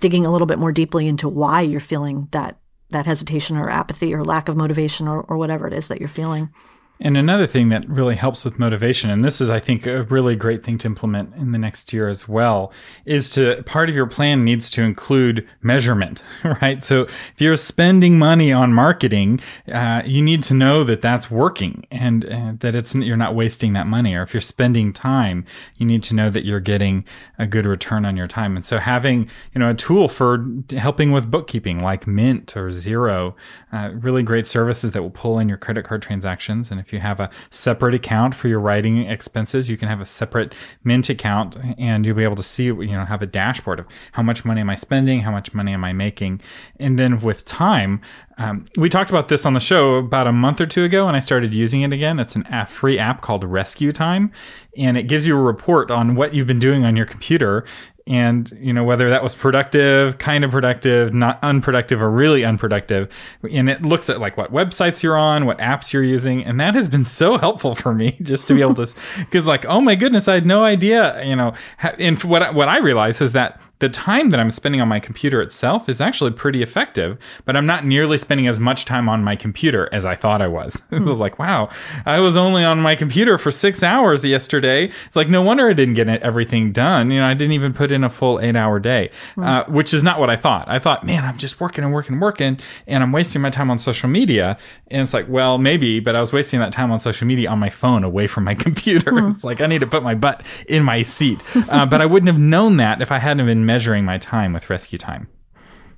digging 0.01 0.27
a 0.27 0.31
little 0.31 0.47
bit 0.47 0.59
more 0.59 0.73
deeply 0.73 1.09
into 1.09 1.29
why 1.29 1.63
you're 1.63 1.81
feeling 1.81 2.29
that 2.33 2.59
that 2.91 3.07
hesitation 3.07 3.57
or 3.57 3.69
apathy 3.69 4.15
or 4.15 4.25
lack 4.25 4.49
of 4.49 4.57
motivation 4.57 5.09
or, 5.09 5.23
or 5.23 5.37
whatever 5.37 5.67
it 5.67 5.73
is 5.73 5.89
that 5.89 5.99
you're 5.99 6.09
feeling. 6.09 6.51
And 7.00 7.17
another 7.17 7.47
thing 7.47 7.69
that 7.69 7.87
really 7.88 8.15
helps 8.15 8.45
with 8.45 8.59
motivation, 8.59 9.11
and 9.11 9.23
this 9.23 9.41
is, 9.41 9.50
I 9.50 9.61
think, 9.61 9.87
a 9.87 10.05
really 10.05 10.35
great 10.35 10.65
thing 10.65 10.79
to 10.79 10.87
implement 10.87 11.35
in 11.35 11.53
the 11.53 11.59
next 11.59 11.93
year 11.93 12.09
as 12.09 12.26
well, 12.26 12.73
is 13.05 13.29
to 13.31 13.62
part 13.65 13.91
of 13.91 13.95
your 13.95 14.07
plan 14.07 14.45
needs 14.45 14.71
to 14.73 14.83
include 14.83 15.47
measurement, 15.62 16.23
right? 16.62 16.83
So 16.83 17.03
if 17.03 17.35
you're 17.38 17.57
spending 17.57 18.19
money 18.19 18.50
on 18.50 18.73
marketing, 18.73 19.41
uh, 19.71 20.03
you 20.07 20.23
need 20.23 20.43
to 20.45 20.55
know 20.55 20.85
that 20.85 21.03
that's 21.03 21.31
working 21.31 21.87
and 21.91 22.25
uh, 22.25 22.53
that 22.61 22.75
it's 22.75 22.95
you're 22.95 23.17
not 23.17 23.35
wasting 23.35 23.75
that 23.75 23.87
money. 23.87 24.15
Or 24.15 24.23
if 24.23 24.33
you're 24.33 24.41
spending 24.41 24.93
time, 24.93 25.45
you 25.76 25.85
need 25.85 26.03
to 26.05 26.15
know 26.15 26.31
that 26.31 26.47
you're 26.47 26.61
getting 26.61 27.05
a 27.38 27.47
good 27.47 27.67
return 27.67 28.07
on 28.07 28.17
your 28.17 28.26
time. 28.26 28.57
And 28.57 28.65
so 28.65 28.79
having 28.79 29.29
you 29.55 29.59
know 29.59 29.71
a 29.71 29.75
tool 29.75 30.09
for 30.09 30.47
helping 30.71 31.12
with 31.12 31.31
bookkeeping 31.31 31.81
like 31.81 32.07
Mint 32.07 32.57
or 32.57 32.69
Xero, 32.69 33.35
uh, 33.73 33.91
really 33.95 34.23
great 34.23 34.47
services 34.47 34.93
that 34.93 35.03
will 35.03 35.11
pull 35.11 35.38
in 35.38 35.49
your 35.49 35.59
credit 35.59 35.85
card 35.85 36.00
transactions 36.00 36.71
and 36.71 36.86
if 36.87 36.93
you 36.93 37.00
have 37.00 37.19
a 37.19 37.28
separate 37.50 37.95
account 37.95 38.33
for 38.35 38.47
your 38.47 38.61
writing 38.61 38.99
expenses, 39.07 39.69
you 39.69 39.76
can 39.76 39.88
have 39.88 40.00
a 40.00 40.07
separate 40.07 40.55
Mint 40.85 41.11
account 41.11 41.57
and 41.78 42.07
you'll 42.07 42.14
be 42.14 42.23
able 42.23 42.37
to 42.37 42.45
see, 42.45 42.66
you 42.66 42.87
know, 42.87 43.05
have 43.05 43.23
a 43.23 43.26
dashboard 43.26 43.81
of 43.81 43.87
how 44.12 44.23
much 44.23 44.45
money 44.45 44.61
am 44.61 44.71
I 44.71 44.76
spending, 44.76 45.21
how 45.21 45.33
much 45.33 45.52
money 45.52 45.73
am 45.73 45.85
I 45.85 45.93
making. 45.93 46.40
And 46.78 46.97
then 46.97 47.21
with 47.21 47.45
time, 47.45 48.00
um, 48.38 48.66
we 48.76 48.88
talked 48.88 49.11
about 49.11 49.26
this 49.26 49.45
on 49.45 49.55
the 49.55 49.61
show 49.61 49.97
about 49.97 50.28
a 50.28 50.33
month 50.33 50.61
or 50.61 50.66
two 50.66 50.85
ago, 50.85 51.09
and 51.09 51.16
I 51.16 51.21
started 51.21 51.55
using 51.55 51.83
it 51.83 51.93
again. 51.93 52.21
It's 52.21 52.37
an 52.37 52.47
app, 52.47 52.69
free 52.69 52.99
app 52.99 53.23
called 53.23 53.43
Rescue 53.43 53.90
Time, 53.90 54.31
and 54.76 54.97
it 54.97 55.05
gives 55.05 55.26
you 55.26 55.37
a 55.37 55.43
report 55.43 55.90
on 55.90 56.14
what 56.14 56.35
you've 56.35 56.47
been 56.47 56.59
doing 56.59 56.85
on 56.85 56.97
your 56.97 57.07
computer 57.07 57.64
and 58.07 58.57
you 58.61 58.73
know 58.73 58.85
whether 58.85 59.11
that 59.11 59.23
was 59.23 59.35
productive 59.35 60.19
kind 60.19 60.45
of 60.45 60.51
productive 60.51 61.13
not 61.13 61.39
unproductive 61.43 62.01
or 62.01 62.09
really 62.11 62.45
unproductive 62.45 63.09
and 63.51 63.69
it 63.69 63.83
looks 63.83 64.09
at 64.09 64.21
like 64.21 64.37
what 64.37 64.53
websites 64.53 65.03
you're 65.03 65.17
on 65.17 65.45
what 65.45 65.59
apps 65.59 65.93
you're 65.93 66.05
using 66.05 66.45
and 66.45 66.61
that 66.61 66.75
has 66.75 66.87
been 66.87 67.05
so 67.17 67.37
helpful 67.37 67.75
for 67.75 67.93
me 67.93 68.17
just 68.23 68.47
to 68.47 68.55
be 68.55 68.61
able 68.61 68.75
to 68.75 68.87
because 69.19 69.47
like 69.47 69.65
oh 69.67 69.81
my 69.81 69.95
goodness 69.95 70.29
i 70.29 70.35
had 70.35 70.47
no 70.47 70.65
idea 70.65 71.23
you 71.25 71.35
know 71.35 71.53
and 71.99 72.23
what 72.23 72.55
what 72.55 72.69
i 72.69 72.79
realized 72.79 73.21
is 73.21 73.33
that 73.33 73.61
the 73.78 73.88
time 73.90 74.30
that 74.30 74.40
I'm 74.40 74.50
spending 74.50 74.80
on 74.80 74.88
my 74.88 74.99
computer 74.99 75.42
itself 75.42 75.88
is 75.88 76.00
actually 76.00 76.30
pretty 76.30 76.62
effective, 76.62 77.18
but 77.45 77.56
I'm 77.56 77.66
not 77.66 77.85
nearly 77.85 78.16
spending 78.16 78.47
as 78.47 78.59
much 78.59 78.87
time 78.87 79.06
on 79.06 79.23
my 79.23 79.37
computer 79.37 79.88
as 79.92 80.06
I 80.06 80.14
thought 80.14 80.40
I 80.40 80.49
was. 80.49 80.80
it 80.90 81.02
was 81.02 81.21
like, 81.21 81.38
wow, 81.38 81.68
I 82.06 82.21
was 82.21 82.38
only 82.38 82.64
on 82.64 82.80
my 82.80 82.97
computer 82.97 83.37
for 83.37 83.50
six 83.50 83.83
hours 83.83 84.25
yesterday. 84.25 84.90
It's 85.06 85.16
like, 85.16 85.28
no 85.28 85.42
wonder 85.42 85.68
I 85.68 85.75
didn't 85.75 85.95
get 85.95 86.09
everything 86.09 86.73
done. 86.73 87.11
You 87.11 87.21
know, 87.21 87.26
I 87.26 87.35
didn't 87.35 87.52
even 87.52 87.75
put 87.75 87.92
in 87.92 88.02
a 88.02 88.09
full 88.09 88.40
eight 88.40 88.56
hour 88.56 88.78
day, 88.78 89.11
uh, 89.37 89.64
which 89.68 89.92
is 89.92 90.02
not 90.02 90.18
what 90.18 90.30
I 90.30 90.37
thought. 90.37 90.68
I 90.68 90.78
thought, 90.78 91.04
man, 91.04 91.25
I'm 91.25 91.37
just 91.37 91.61
working 91.61 91.85
and 91.85 91.92
working 91.92 92.14
and 92.14 92.23
working, 92.23 92.59
and 92.87 93.02
I'm 93.02 93.12
wasting 93.12 93.42
my 93.42 93.50
time 93.50 93.71
on 93.71 93.78
social 93.78 94.09
media. 94.09 94.56
And 94.90 95.02
it's 95.02 95.12
like, 95.12 95.28
well, 95.28 95.59
maybe, 95.59 96.00
but 96.00 96.16
I 96.16 96.21
was 96.21 96.33
wasting 96.33 96.61
that 96.61 96.73
time 96.73 96.90
on 96.90 97.00
social 97.00 97.26
media 97.26 97.50
on 97.50 97.59
my 97.59 97.71
phone 97.71 98.04
away 98.04 98.26
from 98.26 98.45
my 98.45 98.54
computer. 98.66 99.12
Mm. 99.12 99.30
It's 99.30 99.45
like, 99.45 99.61
I 99.61 99.66
need 99.66 99.80
to 99.80 99.87
put 99.87 100.02
my 100.02 100.14
butt 100.14 100.45
in 100.68 100.83
my 100.83 101.02
seat. 101.02 101.42
Uh, 101.68 101.85
but 101.85 102.00
I 102.00 102.06
wouldn't 102.06 102.28
have 102.28 102.40
known 102.40 102.78
that 102.78 103.02
if 103.02 103.12
I 103.12 103.18
hadn't 103.18 103.45
been 103.45 103.66
measuring 103.67 104.05
my 104.05 104.19
time 104.19 104.53
with 104.53 104.71
rescue 104.71 104.99
time. 104.99 105.29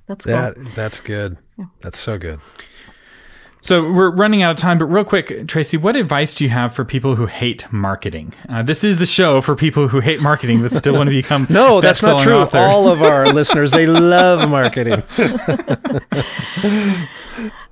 That's 0.07 0.25
cool. 0.25 0.33
That 0.35 0.55
that's 0.75 1.01
good. 1.01 1.37
Yeah. 1.57 1.65
That's 1.81 1.99
so 1.99 2.17
good. 2.17 2.39
So 3.61 3.91
we're 3.91 4.11
running 4.11 4.41
out 4.41 4.51
of 4.51 4.57
time, 4.57 4.77
but 4.77 4.85
real 4.85 5.03
quick, 5.03 5.47
Tracy, 5.47 5.75
what 5.75 5.97
advice 5.97 6.33
do 6.33 6.45
you 6.45 6.49
have 6.49 6.73
for 6.73 6.85
people 6.85 7.15
who 7.15 7.25
hate 7.25 7.69
marketing? 7.73 8.33
Uh, 8.47 8.63
this 8.63 8.85
is 8.85 8.99
the 8.99 9.05
show 9.05 9.41
for 9.41 9.53
people 9.53 9.89
who 9.89 9.99
hate 9.99 10.21
marketing 10.21 10.61
but 10.61 10.73
still 10.73 10.93
want 10.93 11.09
to 11.09 11.15
become 11.21 11.45
no, 11.49 11.81
that's 11.81 12.01
not 12.01 12.21
true. 12.21 12.35
Author. 12.35 12.57
All 12.57 12.87
of 12.87 13.01
our 13.01 13.31
listeners 13.33 13.71
they 13.71 13.85
love 13.85 14.49
marketing. 14.49 15.03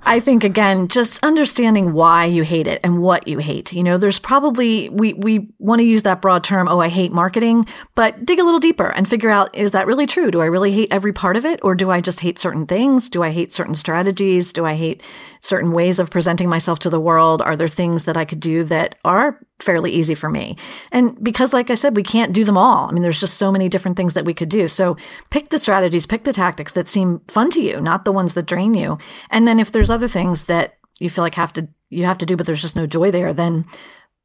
I 0.04 0.20
think 0.20 0.44
again, 0.44 0.88
just 0.88 1.24
understanding 1.24 1.94
why 1.94 2.26
you 2.26 2.44
hate 2.44 2.68
it 2.68 2.80
and 2.84 3.02
what 3.02 3.28
you 3.28 3.40
hate. 3.40 3.74
You 3.74 3.84
know, 3.84 3.98
there's 3.98 4.20
probably 4.20 4.90
we 4.90 5.14
we 5.14 5.50
want 5.60 5.80
to 5.80 5.86
use 5.86 6.04
that 6.04 6.22
broad 6.22 6.44
term, 6.44 6.68
oh, 6.68 6.80
I 6.80 6.90
hate 6.90 7.12
marketing, 7.12 7.66
but 7.96 8.26
dig 8.26 8.40
a 8.40 8.44
little 8.44 8.60
deeper 8.60 8.88
and 8.88 9.08
figure 9.08 9.30
out 9.30 9.56
is 9.56 9.72
that 9.72 9.88
really 9.88 10.08
true? 10.08 10.32
Do 10.32 10.42
I 10.42 10.46
really 10.46 10.72
hate 10.72 10.92
every 10.92 11.14
part 11.14 11.36
of 11.36 11.46
it 11.46 11.60
or 11.64 11.76
do 11.76 11.92
I 11.92 12.02
just 12.02 12.22
hate 12.22 12.40
certain 12.40 12.66
things? 12.66 13.10
Do 13.10 13.24
I 13.24 13.32
hate 13.32 13.52
certain 13.52 13.76
strategies? 13.76 14.54
Do 14.54 14.66
I 14.66 14.76
hate 14.76 15.04
certain 15.42 15.72
ways 15.72 16.00
of 16.00 16.12
presenting 16.12 16.50
myself 16.50 16.80
to 16.80 16.90
the 16.90 17.00
world? 17.00 17.42
Are 17.42 17.56
there 17.56 17.68
things 17.68 18.06
that 18.06 18.18
I 18.18 18.26
could 18.26 18.40
do 18.40 18.64
that 18.66 18.96
are 19.04 19.40
fairly 19.60 19.92
easy 19.92 20.16
for 20.16 20.30
me. 20.30 20.56
And 20.92 21.22
because, 21.24 21.54
like 21.54 21.70
I 21.70 21.76
said, 21.76 21.96
we 21.96 22.04
can't 22.04 22.34
do 22.34 22.46
them 22.46 22.58
all. 22.58 22.88
I 22.88 22.92
mean, 22.92 23.02
there's 23.02 23.20
just 23.20 23.38
so 23.38 23.52
many 23.52 23.70
different 23.70 23.98
things 23.98 24.14
that 24.14 24.26
we 24.26 24.34
could 24.34 24.50
do. 24.50 24.68
So 24.68 24.98
pick 25.30 25.50
the 25.50 25.58
strategies, 25.58 26.06
pick 26.06 26.24
the 26.24 26.34
tactics 26.34 26.74
that 26.74 26.88
seem 26.88 27.22
fun 27.28 27.50
to 27.52 27.62
you, 27.62 27.82
not 27.82 28.06
the 28.06 28.12
ones 28.12 28.34
that 28.36 28.46
drain 28.46 28.74
you. 28.74 28.98
And 29.30 29.48
then 29.48 29.60
if 29.60 29.72
there's 29.72 29.90
other 29.90 30.08
things 30.08 30.46
that 30.46 30.78
you 31.00 31.10
feel 31.10 31.24
like 31.24 31.36
have 31.36 31.54
to, 31.54 31.68
you 31.90 32.06
have 32.06 32.18
to 32.20 32.26
do, 32.26 32.36
but 32.36 32.46
there's 32.46 32.62
just 32.62 32.76
no 32.76 32.86
joy 32.86 33.12
there, 33.12 33.34
then 33.34 33.66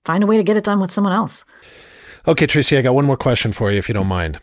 find 0.04 0.22
a 0.22 0.26
way 0.26 0.36
to 0.36 0.42
get 0.42 0.56
it 0.56 0.64
done 0.64 0.80
with 0.80 0.90
someone 0.90 1.12
else. 1.12 1.44
Okay, 2.28 2.46
Tracy, 2.46 2.76
I 2.76 2.82
got 2.82 2.94
one 2.94 3.06
more 3.06 3.16
question 3.16 3.52
for 3.52 3.70
you, 3.70 3.78
if 3.78 3.88
you 3.88 3.94
don't 3.94 4.06
mind. 4.06 4.38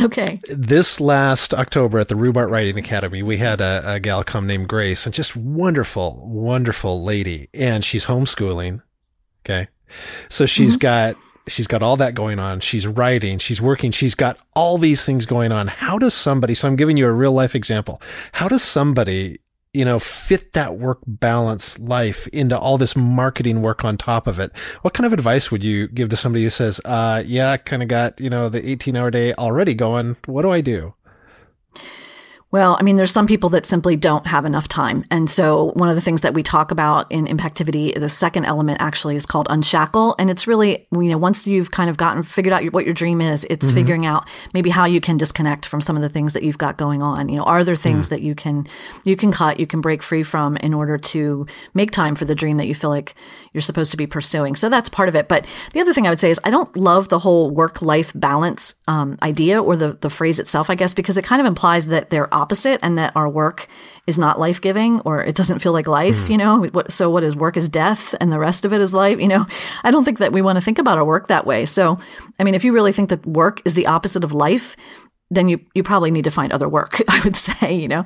Okay. 0.00 0.40
This 0.48 1.00
last 1.00 1.52
October 1.52 1.98
at 1.98 2.08
the 2.08 2.14
Rubart 2.14 2.50
Writing 2.50 2.78
Academy, 2.78 3.22
we 3.22 3.38
had 3.38 3.60
a, 3.60 3.82
a 3.94 4.00
gal 4.00 4.22
come 4.22 4.46
named 4.46 4.68
Grace, 4.68 5.06
and 5.06 5.14
just 5.14 5.34
wonderful, 5.34 6.22
wonderful 6.28 7.02
lady. 7.02 7.48
And 7.52 7.84
she's 7.84 8.06
homeschooling. 8.06 8.82
Okay. 9.44 9.68
So 10.28 10.46
she's 10.46 10.76
mm-hmm. 10.76 10.82
got 10.82 11.16
she's 11.46 11.66
got 11.66 11.82
all 11.82 11.96
that 11.98 12.14
going 12.14 12.38
on. 12.38 12.60
She's 12.60 12.86
writing, 12.86 13.38
she's 13.38 13.60
working, 13.60 13.90
she's 13.90 14.14
got 14.14 14.40
all 14.54 14.78
these 14.78 15.04
things 15.04 15.26
going 15.26 15.52
on. 15.52 15.66
How 15.66 15.98
does 15.98 16.14
somebody, 16.14 16.54
so 16.54 16.68
I'm 16.68 16.76
giving 16.76 16.96
you 16.96 17.06
a 17.06 17.12
real 17.12 17.32
life 17.32 17.54
example. 17.54 18.00
How 18.32 18.48
does 18.48 18.62
somebody, 18.62 19.40
you 19.72 19.84
know, 19.84 19.98
fit 19.98 20.52
that 20.54 20.76
work 20.78 20.98
balance 21.06 21.78
life 21.78 22.26
into 22.28 22.58
all 22.58 22.78
this 22.78 22.96
marketing 22.96 23.62
work 23.62 23.84
on 23.84 23.96
top 23.96 24.26
of 24.26 24.38
it? 24.38 24.56
What 24.82 24.94
kind 24.94 25.06
of 25.06 25.12
advice 25.12 25.50
would 25.50 25.62
you 25.62 25.88
give 25.88 26.08
to 26.10 26.16
somebody 26.16 26.44
who 26.44 26.50
says, 26.50 26.80
uh, 26.84 27.22
yeah, 27.26 27.52
I 27.52 27.56
kind 27.56 27.82
of 27.82 27.88
got, 27.88 28.20
you 28.20 28.30
know, 28.30 28.48
the 28.48 28.66
18 28.68 28.96
hour 28.96 29.10
day 29.10 29.34
already 29.34 29.74
going. 29.74 30.16
What 30.26 30.42
do 30.42 30.50
I 30.50 30.60
do? 30.60 30.94
Well, 32.52 32.76
I 32.80 32.82
mean, 32.82 32.96
there's 32.96 33.12
some 33.12 33.28
people 33.28 33.48
that 33.50 33.64
simply 33.64 33.94
don't 33.94 34.26
have 34.26 34.44
enough 34.44 34.66
time. 34.66 35.04
And 35.08 35.30
so 35.30 35.70
one 35.74 35.88
of 35.88 35.94
the 35.94 36.00
things 36.00 36.22
that 36.22 36.34
we 36.34 36.42
talk 36.42 36.72
about 36.72 37.06
in 37.10 37.26
Impactivity, 37.26 37.94
the 37.94 38.08
second 38.08 38.44
element 38.44 38.80
actually 38.80 39.14
is 39.14 39.24
called 39.24 39.46
unshackle. 39.48 40.16
And 40.18 40.28
it's 40.28 40.48
really, 40.48 40.88
you 40.90 41.04
know, 41.04 41.18
once 41.18 41.46
you've 41.46 41.70
kind 41.70 41.88
of 41.88 41.96
gotten, 41.96 42.24
figured 42.24 42.52
out 42.52 42.64
what 42.72 42.84
your 42.84 42.94
dream 42.94 43.20
is, 43.20 43.46
it's 43.48 43.66
mm-hmm. 43.66 43.74
figuring 43.76 44.06
out 44.06 44.26
maybe 44.52 44.70
how 44.70 44.84
you 44.84 45.00
can 45.00 45.16
disconnect 45.16 45.64
from 45.64 45.80
some 45.80 45.94
of 45.94 46.02
the 46.02 46.08
things 46.08 46.32
that 46.32 46.42
you've 46.42 46.58
got 46.58 46.76
going 46.76 47.02
on. 47.02 47.28
You 47.28 47.36
know, 47.36 47.44
are 47.44 47.62
there 47.62 47.76
things 47.76 48.08
that 48.08 48.20
you 48.20 48.34
can, 48.34 48.66
you 49.04 49.14
can 49.14 49.30
cut, 49.30 49.60
you 49.60 49.66
can 49.68 49.80
break 49.80 50.02
free 50.02 50.24
from 50.24 50.56
in 50.56 50.74
order 50.74 50.98
to 50.98 51.46
make 51.72 51.92
time 51.92 52.16
for 52.16 52.24
the 52.24 52.34
dream 52.34 52.56
that 52.56 52.66
you 52.66 52.74
feel 52.74 52.90
like 52.90 53.14
you're 53.52 53.62
supposed 53.62 53.92
to 53.92 53.96
be 53.96 54.08
pursuing? 54.08 54.56
So 54.56 54.68
that's 54.68 54.88
part 54.88 55.08
of 55.08 55.14
it. 55.14 55.28
But 55.28 55.46
the 55.72 55.80
other 55.80 55.94
thing 55.94 56.04
I 56.04 56.10
would 56.10 56.20
say 56.20 56.30
is 56.30 56.40
I 56.42 56.50
don't 56.50 56.76
love 56.76 57.10
the 57.10 57.20
whole 57.20 57.48
work 57.50 57.80
life 57.80 58.10
balance 58.16 58.74
um, 58.88 59.18
idea 59.22 59.62
or 59.62 59.76
the, 59.76 59.92
the 59.92 60.10
phrase 60.10 60.40
itself, 60.40 60.68
I 60.68 60.74
guess, 60.74 60.94
because 60.94 61.16
it 61.16 61.24
kind 61.24 61.40
of 61.40 61.46
implies 61.46 61.86
that 61.86 62.10
they're 62.10 62.32
opposite 62.40 62.80
and 62.82 62.96
that 62.98 63.14
our 63.14 63.28
work 63.28 63.68
is 64.06 64.18
not 64.18 64.40
life 64.40 64.60
giving 64.60 65.00
or 65.00 65.22
it 65.22 65.34
doesn't 65.34 65.60
feel 65.60 65.72
like 65.72 65.86
life, 65.86 66.16
mm. 66.16 66.30
you 66.30 66.38
know? 66.38 66.70
so 66.88 67.10
what 67.10 67.22
is 67.22 67.36
work 67.36 67.56
is 67.56 67.68
death 67.68 68.14
and 68.20 68.32
the 68.32 68.38
rest 68.38 68.64
of 68.64 68.72
it 68.72 68.80
is 68.80 68.92
life, 68.92 69.20
you 69.20 69.28
know? 69.28 69.46
I 69.84 69.90
don't 69.90 70.04
think 70.04 70.18
that 70.18 70.32
we 70.32 70.42
want 70.42 70.56
to 70.56 70.64
think 70.64 70.78
about 70.78 70.98
our 70.98 71.04
work 71.04 71.28
that 71.28 71.46
way. 71.46 71.64
So, 71.64 71.98
I 72.38 72.44
mean, 72.44 72.54
if 72.54 72.64
you 72.64 72.72
really 72.72 72.92
think 72.92 73.10
that 73.10 73.26
work 73.26 73.62
is 73.64 73.74
the 73.74 73.86
opposite 73.86 74.24
of 74.24 74.32
life, 74.32 74.76
then 75.30 75.48
you, 75.48 75.60
you 75.74 75.82
probably 75.82 76.10
need 76.10 76.24
to 76.24 76.30
find 76.30 76.52
other 76.52 76.68
work, 76.68 77.00
I 77.08 77.20
would 77.22 77.36
say, 77.36 77.74
you 77.74 77.88
know? 77.88 78.04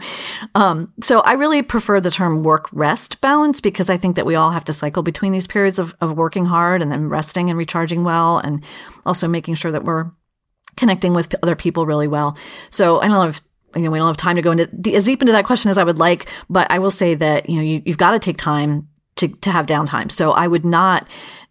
Um, 0.54 0.92
so 1.02 1.20
I 1.20 1.32
really 1.32 1.62
prefer 1.62 2.00
the 2.00 2.10
term 2.10 2.42
work 2.42 2.68
rest 2.72 3.20
balance 3.20 3.60
because 3.60 3.88
I 3.88 3.96
think 3.96 4.16
that 4.16 4.26
we 4.26 4.34
all 4.34 4.50
have 4.50 4.64
to 4.64 4.72
cycle 4.72 5.02
between 5.02 5.32
these 5.32 5.46
periods 5.46 5.78
of, 5.78 5.94
of 6.00 6.16
working 6.16 6.46
hard 6.46 6.82
and 6.82 6.92
then 6.92 7.08
resting 7.08 7.48
and 7.48 7.58
recharging 7.58 8.04
well 8.04 8.38
and 8.38 8.62
also 9.06 9.26
making 9.26 9.54
sure 9.54 9.72
that 9.72 9.84
we're 9.84 10.10
connecting 10.76 11.14
with 11.14 11.34
other 11.42 11.56
people 11.56 11.86
really 11.86 12.08
well. 12.08 12.36
So 12.70 13.00
I 13.00 13.08
don't 13.08 13.16
know 13.16 13.28
if 13.28 13.40
you 13.76 13.82
know, 13.82 13.90
we 13.90 13.98
don't 13.98 14.06
have 14.06 14.16
time 14.16 14.36
to 14.36 14.42
go 14.42 14.52
into 14.52 14.68
as 14.94 15.04
deep 15.04 15.22
into 15.22 15.32
that 15.32 15.44
question 15.44 15.70
as 15.70 15.78
I 15.78 15.84
would 15.84 15.98
like, 15.98 16.28
but 16.48 16.70
I 16.70 16.78
will 16.78 16.90
say 16.90 17.14
that, 17.14 17.48
you 17.48 17.56
know, 17.56 17.62
you, 17.62 17.82
you've 17.84 17.98
got 17.98 18.12
to 18.12 18.18
take 18.18 18.36
time 18.36 18.88
to, 19.16 19.28
to 19.28 19.50
have 19.50 19.66
downtime. 19.66 20.10
So 20.10 20.32
I 20.32 20.46
would 20.46 20.64
not 20.64 21.06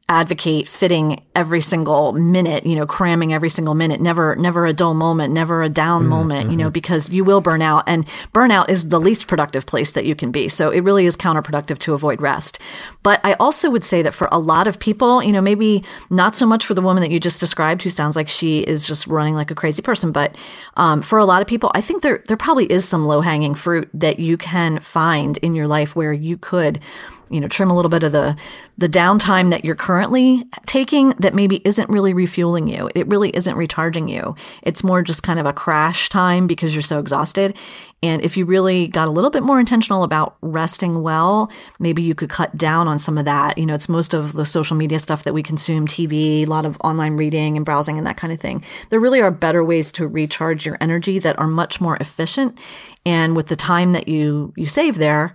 advocate 0.10 0.68
fitting 0.68 1.24
every 1.34 1.62
single 1.62 2.12
minute, 2.12 2.66
you 2.66 2.76
know, 2.76 2.86
cramming 2.86 3.34
every 3.34 3.50
single 3.50 3.74
minute, 3.74 4.02
never, 4.02 4.36
never 4.36 4.66
a 4.66 4.74
dull 4.74 4.94
moment, 4.94 5.34
never 5.34 5.64
a 5.64 5.70
down 5.70 6.02
mm-hmm. 6.02 6.10
moment, 6.10 6.52
you 6.52 6.58
know, 6.58 6.70
because 6.70 7.10
you 7.10 7.24
will 7.24 7.40
burn 7.40 7.62
out 7.62 7.84
and 7.88 8.06
burnout 8.34 8.70
is 8.70 8.90
the 8.90 9.00
least 9.00 9.28
productive 9.28 9.66
place 9.66 9.94
that 9.94 10.06
you 10.06 10.14
can 10.14 10.30
be. 10.30 10.50
So 10.50 10.70
it 10.72 10.82
really 10.82 11.06
is 11.06 11.16
counterproductive 11.16 11.80
to 11.80 11.94
avoid 11.94 12.22
rest. 12.22 12.60
But 13.02 13.22
I 13.24 13.34
also 13.34 13.70
would 13.70 13.86
say 13.86 14.02
that 14.02 14.14
for 14.14 14.28
a 14.32 14.38
lot 14.38 14.68
of 14.68 14.78
people, 14.78 15.24
you 15.24 15.32
know, 15.32 15.42
maybe 15.42 15.84
not 16.10 16.36
so 16.36 16.46
much 16.46 16.66
for 16.66 16.74
the 16.74 16.82
woman 16.82 17.02
that 17.02 17.12
you 17.12 17.20
just 17.20 17.40
described 17.40 17.82
who 17.82 17.90
sounds 17.90 18.18
like 18.18 18.28
she 18.28 18.60
is 18.60 18.86
just 18.86 19.08
running 19.08 19.36
like 19.36 19.52
a 19.52 19.56
crazy 19.56 19.82
person, 19.82 20.12
but 20.12 20.36
um, 20.76 21.02
for 21.02 21.18
a 21.18 21.26
lot 21.26 21.42
of 21.42 21.48
people, 21.48 21.72
I 21.74 21.82
think 21.82 22.04
there, 22.04 22.24
there 22.28 22.38
probably 22.38 22.70
is 22.70 22.86
some 22.86 23.06
low 23.06 23.22
hanging 23.22 23.56
fruit 23.56 23.90
that 23.94 24.20
you 24.20 24.38
can 24.38 24.80
find 24.80 25.38
in 25.38 25.56
your 25.56 25.68
life 25.68 25.96
where 25.96 26.14
you 26.14 26.38
could 26.38 26.82
you 27.30 27.40
know, 27.40 27.48
trim 27.48 27.70
a 27.70 27.76
little 27.76 27.90
bit 27.90 28.04
of 28.04 28.12
the 28.12 28.36
the 28.78 28.90
downtime 28.90 29.52
that 29.52 29.64
you're 29.64 29.76
currently 29.76 30.46
taking 30.66 31.10
that 31.20 31.34
maybe 31.34 31.62
isn't 31.66 31.90
really 31.90 32.14
refueling 32.14 32.68
you. 32.68 32.90
It 32.96 33.08
really 33.08 33.30
isn't 33.30 33.56
recharging 33.56 34.08
you. 34.08 34.36
It's 34.64 34.84
more 34.84 35.02
just 35.02 35.24
kind 35.24 35.40
of 35.40 35.46
a 35.46 35.54
crash 35.54 36.10
time 36.10 36.48
because 36.48 36.74
you're 36.74 36.82
so 36.82 37.00
exhausted. 37.00 37.56
And 38.02 38.22
if 38.22 38.36
you 38.36 38.44
really 38.44 38.88
got 38.88 39.08
a 39.08 39.12
little 39.12 39.30
bit 39.30 39.44
more 39.44 39.62
intentional 39.62 40.04
about 40.04 40.36
resting 40.42 41.04
well, 41.04 41.50
maybe 41.80 42.02
you 42.02 42.14
could 42.14 42.30
cut 42.30 42.58
down 42.58 42.88
on 42.88 43.00
some 43.00 43.18
of 43.18 43.24
that. 43.24 43.58
You 43.58 43.66
know, 43.66 43.76
it's 43.76 43.88
most 43.88 44.14
of 44.14 44.34
the 44.34 44.46
social 44.46 44.76
media 44.76 45.00
stuff 45.00 45.24
that 45.24 45.34
we 45.34 45.42
consume, 45.42 45.88
TV, 45.88 46.42
a 46.42 46.46
lot 46.46 46.66
of 46.66 46.76
online 46.84 47.16
reading 47.16 47.56
and 47.56 47.66
browsing 47.66 47.98
and 47.98 48.06
that 48.06 48.18
kind 48.18 48.34
of 48.34 48.42
thing. 48.42 48.62
There 48.90 49.00
really 49.00 49.22
are 49.22 49.32
better 49.32 49.64
ways 49.64 49.90
to 49.94 50.06
recharge 50.06 50.66
your 50.66 50.78
energy 50.82 51.18
that 51.20 51.40
are 51.40 51.48
much 51.48 51.80
more 51.80 51.96
efficient. 51.98 52.60
And 53.06 53.38
with 53.38 53.48
the 53.48 53.56
time 53.56 53.94
that 53.94 54.10
you 54.10 54.54
you 54.58 54.68
save 54.68 54.98
there, 54.98 55.34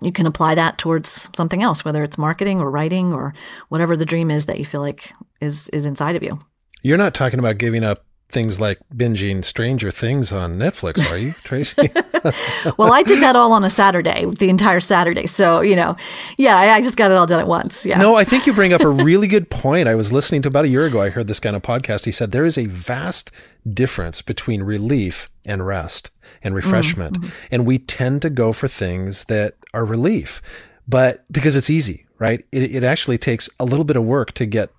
you 0.00 0.12
can 0.12 0.26
apply 0.26 0.54
that 0.54 0.78
towards 0.78 1.28
something 1.34 1.62
else, 1.62 1.84
whether 1.84 2.02
it's 2.02 2.18
marketing 2.18 2.60
or 2.60 2.70
writing 2.70 3.12
or 3.12 3.34
whatever 3.68 3.96
the 3.96 4.06
dream 4.06 4.30
is 4.30 4.46
that 4.46 4.58
you 4.58 4.64
feel 4.64 4.80
like 4.80 5.12
is 5.40 5.68
is 5.70 5.86
inside 5.86 6.16
of 6.16 6.22
you. 6.22 6.38
You're 6.82 6.98
not 6.98 7.14
talking 7.14 7.38
about 7.38 7.58
giving 7.58 7.84
up 7.84 8.04
things 8.28 8.60
like 8.60 8.78
binging 8.94 9.44
Stranger 9.44 9.90
Things 9.90 10.32
on 10.32 10.58
Netflix, 10.58 11.10
are 11.10 11.16
you, 11.16 11.32
Tracy? 11.44 11.90
well, 12.76 12.92
I 12.92 13.02
did 13.02 13.22
that 13.22 13.36
all 13.36 13.52
on 13.52 13.64
a 13.64 13.70
Saturday, 13.70 14.26
the 14.26 14.48
entire 14.48 14.80
Saturday. 14.80 15.26
So, 15.26 15.60
you 15.60 15.76
know, 15.76 15.96
yeah, 16.36 16.56
I, 16.56 16.82
just 16.82 16.96
got 16.96 17.10
it 17.10 17.14
all 17.14 17.26
done 17.26 17.40
at 17.40 17.46
once. 17.46 17.86
Yeah. 17.86 17.98
No, 17.98 18.16
I 18.16 18.24
think 18.24 18.46
you 18.46 18.52
bring 18.52 18.72
up 18.72 18.80
a 18.80 18.88
really 18.88 19.28
good 19.28 19.50
point. 19.50 19.88
I 19.88 19.94
was 19.94 20.12
listening 20.12 20.42
to 20.42 20.48
about 20.48 20.64
a 20.64 20.68
year 20.68 20.86
ago, 20.86 21.00
I 21.00 21.10
heard 21.10 21.28
this 21.28 21.40
kind 21.40 21.54
of 21.54 21.62
podcast. 21.62 22.04
He 22.04 22.12
said 22.12 22.32
there 22.32 22.44
is 22.44 22.58
a 22.58 22.66
vast 22.66 23.30
difference 23.68 24.22
between 24.22 24.62
relief 24.62 25.28
and 25.44 25.66
rest 25.66 26.10
and 26.42 26.54
refreshment. 26.54 27.20
Mm-hmm. 27.20 27.46
And 27.50 27.66
we 27.66 27.78
tend 27.78 28.22
to 28.22 28.30
go 28.30 28.52
for 28.52 28.68
things 28.68 29.24
that 29.24 29.54
are 29.74 29.84
relief, 29.84 30.40
but 30.88 31.24
because 31.30 31.56
it's 31.56 31.70
easy, 31.70 32.06
right? 32.18 32.44
It, 32.52 32.76
it 32.76 32.84
actually 32.84 33.18
takes 33.18 33.48
a 33.58 33.64
little 33.64 33.84
bit 33.84 33.96
of 33.96 34.04
work 34.04 34.32
to 34.32 34.46
get 34.46 34.70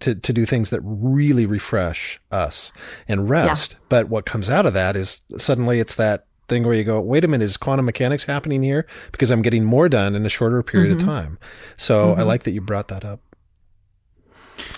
to, 0.00 0.14
to 0.14 0.32
do 0.32 0.44
things 0.44 0.70
that 0.70 0.80
really 0.82 1.46
refresh 1.46 2.20
us 2.30 2.72
and 3.08 3.30
rest. 3.30 3.72
Yeah. 3.72 3.78
But 3.88 4.08
what 4.08 4.26
comes 4.26 4.50
out 4.50 4.66
of 4.66 4.74
that 4.74 4.96
is 4.96 5.22
suddenly 5.38 5.80
it's 5.80 5.96
that 5.96 6.26
thing 6.48 6.64
where 6.64 6.74
you 6.74 6.84
go, 6.84 7.00
wait 7.00 7.24
a 7.24 7.28
minute, 7.28 7.44
is 7.44 7.56
quantum 7.56 7.86
mechanics 7.86 8.24
happening 8.24 8.62
here? 8.62 8.86
Because 9.12 9.30
I'm 9.30 9.42
getting 9.42 9.64
more 9.64 9.88
done 9.88 10.14
in 10.14 10.26
a 10.26 10.28
shorter 10.28 10.62
period 10.62 10.98
mm-hmm. 10.98 11.08
of 11.08 11.14
time. 11.14 11.38
So 11.76 12.08
mm-hmm. 12.08 12.20
I 12.20 12.24
like 12.24 12.42
that 12.42 12.50
you 12.50 12.60
brought 12.60 12.88
that 12.88 13.04
up. 13.04 13.20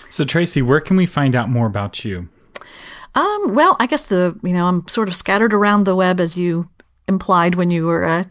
So 0.09 0.23
Tracy, 0.23 0.61
where 0.61 0.79
can 0.79 0.97
we 0.97 1.05
find 1.05 1.35
out 1.35 1.49
more 1.49 1.67
about 1.67 2.05
you? 2.05 2.29
Um, 3.17 3.55
well, 3.55 3.75
I 3.79 3.87
guess 3.87 4.03
the 4.03 4.39
you 4.43 4.53
know 4.53 4.67
I'm 4.67 4.87
sort 4.87 5.07
of 5.07 5.15
scattered 5.15 5.51
around 5.51 5.85
the 5.85 5.95
web 5.95 6.19
as 6.19 6.37
you 6.37 6.69
implied 7.07 7.55
when 7.55 7.71
you 7.71 7.87
were 7.87 8.05
uh, 8.05 8.23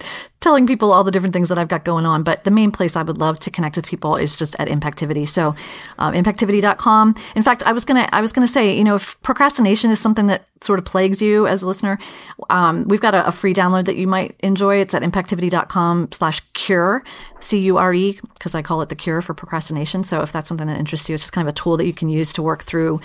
telling 0.47 0.65
people 0.65 0.93
all 0.93 1.03
the 1.03 1.11
different 1.11 1.33
things 1.33 1.49
that 1.49 1.59
I've 1.59 1.67
got 1.67 1.85
going 1.85 2.07
on. 2.07 2.23
But 2.23 2.45
the 2.45 2.53
main 2.53 2.71
place 2.71 2.95
I 2.95 3.03
would 3.03 3.19
love 3.19 3.41
to 3.41 3.51
connect 3.51 3.75
with 3.75 3.85
people 3.85 4.15
is 4.15 4.37
just 4.37 4.55
at 4.61 4.69
Impactivity. 4.69 5.27
So, 5.27 5.57
um, 5.99 6.15
impactivity.com. 6.15 7.17
In 7.35 7.43
fact, 7.43 7.65
I 7.65 7.73
was 7.73 7.85
gonna 7.85 8.09
I 8.13 8.21
was 8.21 8.33
gonna 8.33 8.47
say, 8.47 8.79
you 8.79 8.85
know, 8.85 8.95
if 8.95 9.21
procrastination 9.23 9.91
is 9.91 9.99
something 9.99 10.29
that 10.29 10.47
sort 10.63 10.79
of 10.79 10.85
plagues 10.85 11.21
you 11.21 11.47
as 11.47 11.63
a 11.63 11.67
listener, 11.67 11.99
um, 12.51 12.85
we've 12.89 13.01
got 13.01 13.15
a, 13.15 13.27
a, 13.27 13.33
free 13.33 13.53
download 13.53 13.85
that 13.85 13.97
you 13.97 14.07
might 14.07 14.35
enjoy. 14.41 14.79
It's 14.79 14.95
at 14.95 15.03
impactivity.com 15.03 16.09
slash 16.13 16.41
cure, 16.55 17.05
C 17.41 17.59
U 17.59 17.77
R 17.77 17.93
E, 17.93 18.19
because 18.35 18.55
I 18.55 18.63
call 18.63 18.81
it 18.83 18.89
the 18.89 18.95
cure 18.95 19.21
for 19.21 19.35
procrastination. 19.35 20.03
So 20.05 20.23
if 20.23 20.33
that's 20.33 20.49
something 20.49 20.67
that 20.67 20.79
interests 20.79 21.09
you, 21.09 21.15
it's 21.15 21.25
just 21.25 21.33
kind 21.33 21.47
of 21.47 21.53
a 21.53 21.55
tool 21.55 21.77
that 21.77 21.87
you 21.87 21.93
can 21.93 22.09
use 22.09 22.33
to 22.35 22.43
work 22.43 22.65
through, 22.65 23.01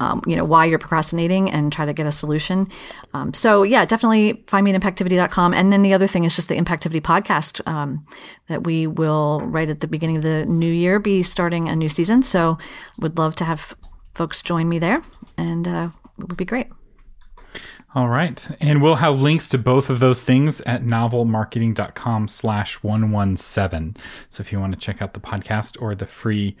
um, 0.00 0.22
you 0.26 0.36
know, 0.36 0.44
why 0.44 0.64
you're 0.64 0.78
procrastinating 0.78 1.50
and 1.50 1.72
try 1.72 1.86
to 1.86 1.92
get 1.92 2.06
a 2.06 2.12
solution. 2.12 2.68
Um, 3.14 3.32
so 3.32 3.62
yeah, 3.62 3.84
definitely 3.84 4.42
find 4.46 4.64
me 4.64 4.74
at 4.74 4.80
impactivity.com. 4.80 5.54
And 5.54 5.72
then 5.72 5.82
the 5.82 5.94
other 5.94 6.06
thing 6.06 6.24
is 6.24 6.34
just 6.34 6.48
the 6.48 6.56
Impactivity 6.78 7.00
podcast 7.00 7.66
um, 7.66 8.06
that 8.48 8.64
we 8.64 8.86
will 8.86 9.40
right 9.40 9.68
at 9.68 9.80
the 9.80 9.86
beginning 9.86 10.16
of 10.16 10.22
the 10.22 10.44
new 10.46 10.72
year 10.72 10.98
be 10.98 11.22
starting 11.22 11.68
a 11.68 11.76
new 11.76 11.88
season. 11.88 12.22
So 12.22 12.58
would 12.98 13.18
love 13.18 13.36
to 13.36 13.44
have 13.44 13.74
folks 14.14 14.42
join 14.42 14.68
me 14.68 14.78
there 14.78 15.02
and 15.36 15.66
uh, 15.66 15.90
it 16.18 16.28
would 16.28 16.36
be 16.36 16.44
great. 16.44 16.68
All 17.94 18.08
right. 18.08 18.46
And 18.60 18.82
we'll 18.82 18.96
have 18.96 19.20
links 19.20 19.48
to 19.50 19.58
both 19.58 19.88
of 19.88 19.98
those 19.98 20.22
things 20.22 20.60
at 20.62 20.84
novelmarketing.com 20.84 22.28
slash 22.28 22.74
117. 22.82 23.96
So 24.28 24.40
if 24.42 24.52
you 24.52 24.60
want 24.60 24.74
to 24.74 24.78
check 24.78 25.00
out 25.00 25.14
the 25.14 25.20
podcast 25.20 25.80
or 25.80 25.94
the 25.94 26.06
free 26.06 26.56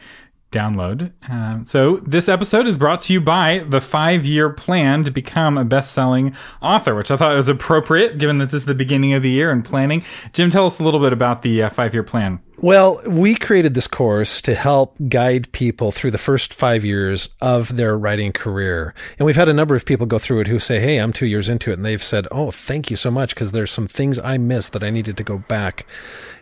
download. 0.50 1.12
Uh, 1.30 1.62
so, 1.64 1.96
this 1.98 2.28
episode 2.28 2.66
is 2.66 2.78
brought 2.78 3.00
to 3.02 3.12
you 3.12 3.20
by 3.20 3.64
the 3.68 3.80
five 3.80 4.24
year 4.24 4.50
plan 4.50 5.04
to 5.04 5.10
become 5.10 5.58
a 5.58 5.64
best 5.64 5.92
selling 5.92 6.34
author, 6.62 6.94
which 6.94 7.10
I 7.10 7.16
thought 7.16 7.34
was 7.36 7.48
appropriate 7.48 8.18
given 8.18 8.38
that 8.38 8.50
this 8.50 8.62
is 8.62 8.66
the 8.66 8.74
beginning 8.74 9.14
of 9.14 9.22
the 9.22 9.30
year 9.30 9.50
and 9.50 9.64
planning. 9.64 10.02
Jim, 10.32 10.50
tell 10.50 10.66
us 10.66 10.78
a 10.78 10.82
little 10.82 11.00
bit 11.00 11.12
about 11.12 11.42
the 11.42 11.62
uh, 11.62 11.70
five 11.70 11.94
year 11.94 12.02
plan. 12.02 12.40
Well, 12.60 13.00
we 13.06 13.36
created 13.36 13.74
this 13.74 13.86
course 13.86 14.42
to 14.42 14.52
help 14.52 14.96
guide 15.08 15.52
people 15.52 15.92
through 15.92 16.10
the 16.10 16.18
first 16.18 16.52
five 16.52 16.84
years 16.84 17.28
of 17.40 17.76
their 17.76 17.96
writing 17.96 18.32
career. 18.32 18.96
And 19.16 19.26
we've 19.26 19.36
had 19.36 19.48
a 19.48 19.52
number 19.52 19.76
of 19.76 19.86
people 19.86 20.06
go 20.06 20.18
through 20.18 20.40
it 20.40 20.48
who 20.48 20.58
say, 20.58 20.80
Hey, 20.80 20.96
I'm 20.96 21.12
two 21.12 21.26
years 21.26 21.48
into 21.48 21.70
it. 21.70 21.74
And 21.74 21.84
they've 21.84 22.02
said, 22.02 22.26
Oh, 22.32 22.50
thank 22.50 22.90
you 22.90 22.96
so 22.96 23.12
much. 23.12 23.36
Cause 23.36 23.52
there's 23.52 23.70
some 23.70 23.86
things 23.86 24.18
I 24.18 24.38
missed 24.38 24.72
that 24.72 24.82
I 24.82 24.90
needed 24.90 25.16
to 25.18 25.22
go 25.22 25.38
back 25.38 25.86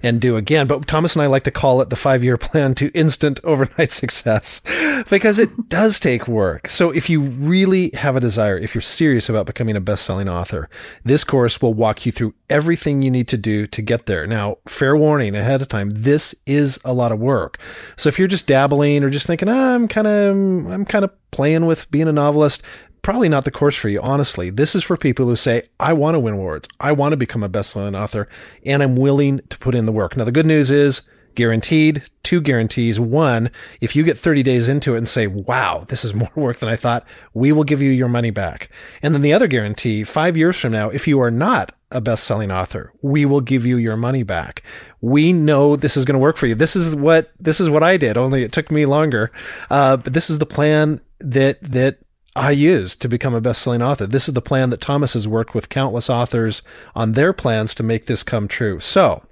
and 0.02 0.18
do 0.18 0.37
again. 0.37 0.66
But 0.66 0.87
Thomas 0.87 1.14
and 1.16 1.22
I 1.22 1.26
like 1.26 1.44
to 1.44 1.50
call 1.50 1.83
it 1.83 1.90
the 1.90 1.96
five 1.96 2.24
year 2.24 2.38
plan 2.38 2.74
to 2.76 2.90
instant 2.94 3.38
overnight 3.44 3.92
success 3.92 4.62
because 5.11 5.38
it 5.38 5.68
does 5.68 6.00
take 6.00 6.26
work. 6.26 6.68
So 6.68 6.92
if 6.92 7.11
you 7.11 7.20
really 7.20 7.90
have 7.92 8.16
a 8.16 8.20
desire, 8.20 8.57
if 8.57 8.74
you're 8.74 8.83
serious 8.83 9.29
about 9.29 9.44
becoming 9.44 9.76
a 9.76 9.81
best 9.81 10.05
selling 10.07 10.29
author, 10.29 10.70
this 11.05 11.24
course 11.24 11.61
will 11.61 11.74
walk 11.74 12.07
you 12.07 12.12
through 12.12 12.35
everything 12.48 13.02
you 13.02 13.11
need 13.11 13.29
to 13.29 13.37
do 13.37 13.66
to 13.66 13.83
get 13.83 14.07
there. 14.07 14.26
Now, 14.26 14.59
fair 14.66 14.96
warning 14.96 15.35
ahead 15.35 15.61
of 15.61 15.68
time 15.68 15.90
this 16.06 16.36
is 16.46 16.78
a 16.84 16.94
lot 16.94 17.10
of 17.10 17.18
work. 17.18 17.58
So 17.96 18.08
if 18.08 18.18
you're 18.18 18.28
just 18.28 18.46
dabbling 18.46 19.02
or 19.02 19.10
just 19.10 19.26
thinking, 19.26 19.48
oh, 19.48 19.74
I'm 19.74 19.88
kind 19.88 20.06
of, 20.06 20.72
I'm 20.72 20.84
kind 20.84 21.04
of 21.04 21.10
playing 21.32 21.66
with 21.66 21.90
being 21.90 22.06
a 22.06 22.12
novelist, 22.12 22.62
probably 23.02 23.28
not 23.28 23.44
the 23.44 23.50
course 23.50 23.74
for 23.74 23.88
you, 23.88 24.00
honestly. 24.00 24.48
This 24.48 24.76
is 24.76 24.84
for 24.84 24.96
people 24.96 25.26
who 25.26 25.34
say, 25.34 25.64
I 25.80 25.92
want 25.92 26.14
to 26.14 26.20
win 26.20 26.34
awards. 26.34 26.68
I 26.80 26.92
want 26.92 27.12
to 27.12 27.16
become 27.16 27.42
a 27.42 27.48
best-selling 27.48 27.96
author 27.96 28.28
and 28.64 28.84
I'm 28.84 28.94
willing 28.94 29.40
to 29.50 29.58
put 29.58 29.74
in 29.74 29.84
the 29.84 29.92
work. 29.92 30.16
Now, 30.16 30.24
the 30.24 30.32
good 30.32 30.46
news 30.46 30.70
is 30.70 31.02
guaranteed 31.34 32.02
two 32.26 32.40
guarantees. 32.40 32.98
One, 32.98 33.50
if 33.80 33.94
you 33.94 34.02
get 34.02 34.18
30 34.18 34.42
days 34.42 34.66
into 34.66 34.94
it 34.94 34.98
and 34.98 35.08
say, 35.08 35.28
wow, 35.28 35.84
this 35.86 36.04
is 36.04 36.14
more 36.22 36.30
work 36.34 36.58
than 36.58 36.68
I 36.68 36.76
thought, 36.76 37.06
we 37.34 37.52
will 37.52 37.64
give 37.64 37.80
you 37.80 37.90
your 37.90 38.08
money 38.08 38.30
back. 38.30 38.68
And 39.02 39.14
then 39.14 39.22
the 39.22 39.32
other 39.32 39.46
guarantee, 39.46 40.02
five 40.02 40.36
years 40.36 40.56
from 40.58 40.72
now, 40.72 40.90
if 40.90 41.06
you 41.06 41.20
are 41.20 41.30
not 41.30 41.72
a 41.90 42.01
best 42.01 42.25
selling 42.25 42.51
author, 42.51 42.92
we 43.03 43.25
will 43.25 43.40
give 43.40 43.64
you 43.64 43.77
your 43.77 43.96
money 43.96 44.22
back. 44.22 44.62
We 45.01 45.33
know 45.33 45.77
this 45.77 45.96
is 45.96 46.05
going 46.05 46.14
to 46.14 46.22
work 46.22 46.37
for 46.37 46.46
you. 46.46 46.55
This 46.55 46.77
is 46.77 46.96
what, 46.96 47.33
this 47.38 47.61
is 47.61 47.70
what 47.70 47.83
I 47.83 47.96
did, 47.96 48.16
only 48.16 48.42
it 48.42 48.53
took 48.53 48.70
me 48.70 48.87
longer. 48.87 49.31
Uh, 49.70 49.96
but 49.96 50.12
this 50.12 50.29
is 50.29 50.38
the 50.38 50.46
plan 50.46 51.01
that, 51.20 51.62
that 51.62 51.99
I 52.35 52.51
used 52.51 53.01
to 53.03 53.09
become 53.09 53.35
a 53.35 53.40
best-selling 53.40 53.83
author. 53.83 54.07
This 54.07 54.29
is 54.29 54.35
the 54.35 54.42
plan 54.42 54.70
that 54.70 54.81
Thomas 54.81 55.14
has 55.14 55.27
worked 55.27 55.55
with 55.55 55.68
countless 55.68 56.11
authors 56.11 56.62
on 56.94 57.12
their 57.12 57.33
plans 57.33 57.75
to 57.77 57.83
make 57.83 58.07
this 58.07 58.22
come 58.22 58.49
true. 58.49 58.81
So, 58.81 59.25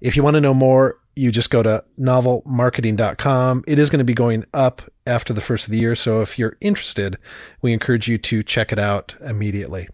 if 0.00 0.16
you 0.16 0.22
want 0.22 0.34
to 0.34 0.40
know 0.40 0.54
more, 0.54 0.98
you 1.18 1.32
just 1.32 1.50
go 1.50 1.62
to 1.62 1.84
novelmarketing.com. 1.98 3.64
It 3.66 3.78
is 3.78 3.90
going 3.90 3.98
to 3.98 4.04
be 4.04 4.14
going 4.14 4.44
up 4.54 4.82
after 5.04 5.32
the 5.32 5.40
first 5.40 5.66
of 5.66 5.72
the 5.72 5.78
year. 5.78 5.96
So 5.96 6.20
if 6.20 6.38
you're 6.38 6.56
interested, 6.60 7.16
we 7.60 7.72
encourage 7.72 8.06
you 8.06 8.18
to 8.18 8.42
check 8.44 8.72
it 8.72 8.78
out 8.78 9.16
immediately. 9.20 9.88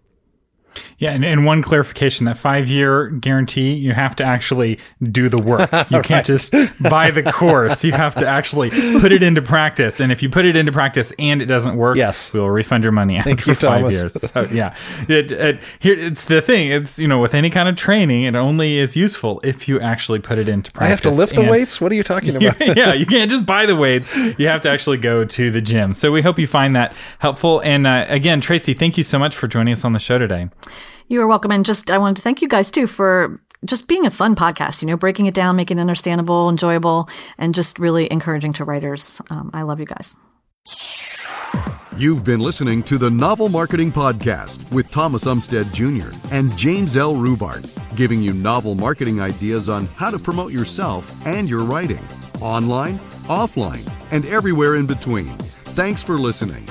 Yeah, 0.98 1.12
and, 1.12 1.24
and 1.24 1.44
one 1.44 1.62
clarification 1.62 2.26
that 2.26 2.38
five 2.38 2.68
year 2.68 3.08
guarantee, 3.08 3.72
you 3.74 3.92
have 3.92 4.16
to 4.16 4.24
actually 4.24 4.78
do 5.02 5.28
the 5.28 5.42
work. 5.42 5.70
You 5.90 6.02
can't 6.02 6.26
just 6.26 6.52
buy 6.82 7.10
the 7.10 7.22
course. 7.22 7.84
You 7.84 7.92
have 7.92 8.14
to 8.16 8.26
actually 8.26 8.70
put 9.00 9.12
it 9.12 9.22
into 9.22 9.42
practice. 9.42 10.00
And 10.00 10.10
if 10.10 10.22
you 10.22 10.30
put 10.30 10.44
it 10.44 10.56
into 10.56 10.72
practice 10.72 11.12
and 11.18 11.42
it 11.42 11.46
doesn't 11.46 11.76
work, 11.76 11.96
yes. 11.96 12.32
we'll 12.32 12.48
refund 12.48 12.82
your 12.84 12.92
money 12.92 13.20
Thank 13.20 13.40
after 13.40 13.50
you, 13.50 13.54
five 13.54 13.80
Thomas. 13.80 13.94
years. 13.94 14.30
So 14.30 14.46
yeah. 14.50 14.74
It, 15.08 15.30
it, 15.30 15.60
here 15.78 15.94
it's 15.94 16.24
the 16.24 16.40
thing. 16.40 16.72
It's 16.72 16.98
you 16.98 17.06
know, 17.06 17.18
with 17.18 17.34
any 17.34 17.50
kind 17.50 17.68
of 17.68 17.76
training, 17.76 18.24
it 18.24 18.34
only 18.34 18.78
is 18.78 18.96
useful 18.96 19.40
if 19.44 19.68
you 19.68 19.78
actually 19.80 20.18
put 20.20 20.38
it 20.38 20.48
into 20.48 20.72
practice. 20.72 20.86
I 20.86 20.90
have 20.90 21.00
to 21.02 21.10
lift 21.10 21.36
and, 21.36 21.46
the 21.46 21.50
weights? 21.50 21.80
What 21.80 21.92
are 21.92 21.94
you 21.94 22.02
talking 22.02 22.34
about? 22.34 22.60
yeah, 22.76 22.92
you 22.92 23.06
can't 23.06 23.30
just 23.30 23.46
buy 23.46 23.66
the 23.66 23.76
weights. 23.76 24.16
You 24.38 24.48
have 24.48 24.62
to 24.62 24.70
actually 24.70 24.98
go 24.98 25.24
to 25.24 25.50
the 25.50 25.60
gym. 25.60 25.94
So 25.94 26.10
we 26.10 26.22
hope 26.22 26.38
you 26.38 26.46
find 26.46 26.74
that 26.76 26.94
helpful. 27.18 27.60
And 27.60 27.86
uh, 27.86 28.06
again, 28.08 28.40
Tracy, 28.40 28.74
thank 28.74 28.96
you 28.96 29.04
so 29.04 29.18
much 29.18 29.36
for 29.36 29.46
joining 29.46 29.72
us 29.72 29.84
on 29.84 29.92
the 29.92 29.98
show 29.98 30.18
today. 30.18 30.48
You 31.08 31.20
are 31.20 31.26
welcome. 31.26 31.50
And 31.50 31.64
just, 31.64 31.90
I 31.90 31.98
wanted 31.98 32.16
to 32.16 32.22
thank 32.22 32.42
you 32.42 32.48
guys 32.48 32.70
too 32.70 32.86
for 32.86 33.40
just 33.64 33.88
being 33.88 34.04
a 34.04 34.10
fun 34.10 34.34
podcast, 34.34 34.82
you 34.82 34.88
know, 34.88 34.96
breaking 34.96 35.26
it 35.26 35.34
down, 35.34 35.56
making 35.56 35.78
it 35.78 35.80
understandable, 35.80 36.48
enjoyable, 36.48 37.08
and 37.38 37.54
just 37.54 37.78
really 37.78 38.10
encouraging 38.10 38.52
to 38.54 38.64
writers. 38.64 39.20
Um, 39.30 39.50
I 39.54 39.62
love 39.62 39.80
you 39.80 39.86
guys. 39.86 40.14
You've 41.96 42.24
been 42.24 42.40
listening 42.40 42.82
to 42.84 42.98
the 42.98 43.08
Novel 43.08 43.48
Marketing 43.48 43.92
Podcast 43.92 44.70
with 44.72 44.90
Thomas 44.90 45.26
Umstattd 45.26 45.72
Jr. 45.72 46.16
and 46.34 46.56
James 46.58 46.96
L. 46.96 47.14
Rubart, 47.14 47.64
giving 47.94 48.20
you 48.20 48.32
novel 48.32 48.74
marketing 48.74 49.20
ideas 49.20 49.68
on 49.68 49.86
how 49.86 50.10
to 50.10 50.18
promote 50.18 50.52
yourself 50.52 51.24
and 51.24 51.48
your 51.48 51.62
writing, 51.62 52.04
online, 52.40 52.98
offline, 53.28 53.88
and 54.10 54.26
everywhere 54.26 54.74
in 54.74 54.86
between. 54.86 55.26
Thanks 55.76 56.02
for 56.02 56.18
listening. 56.18 56.64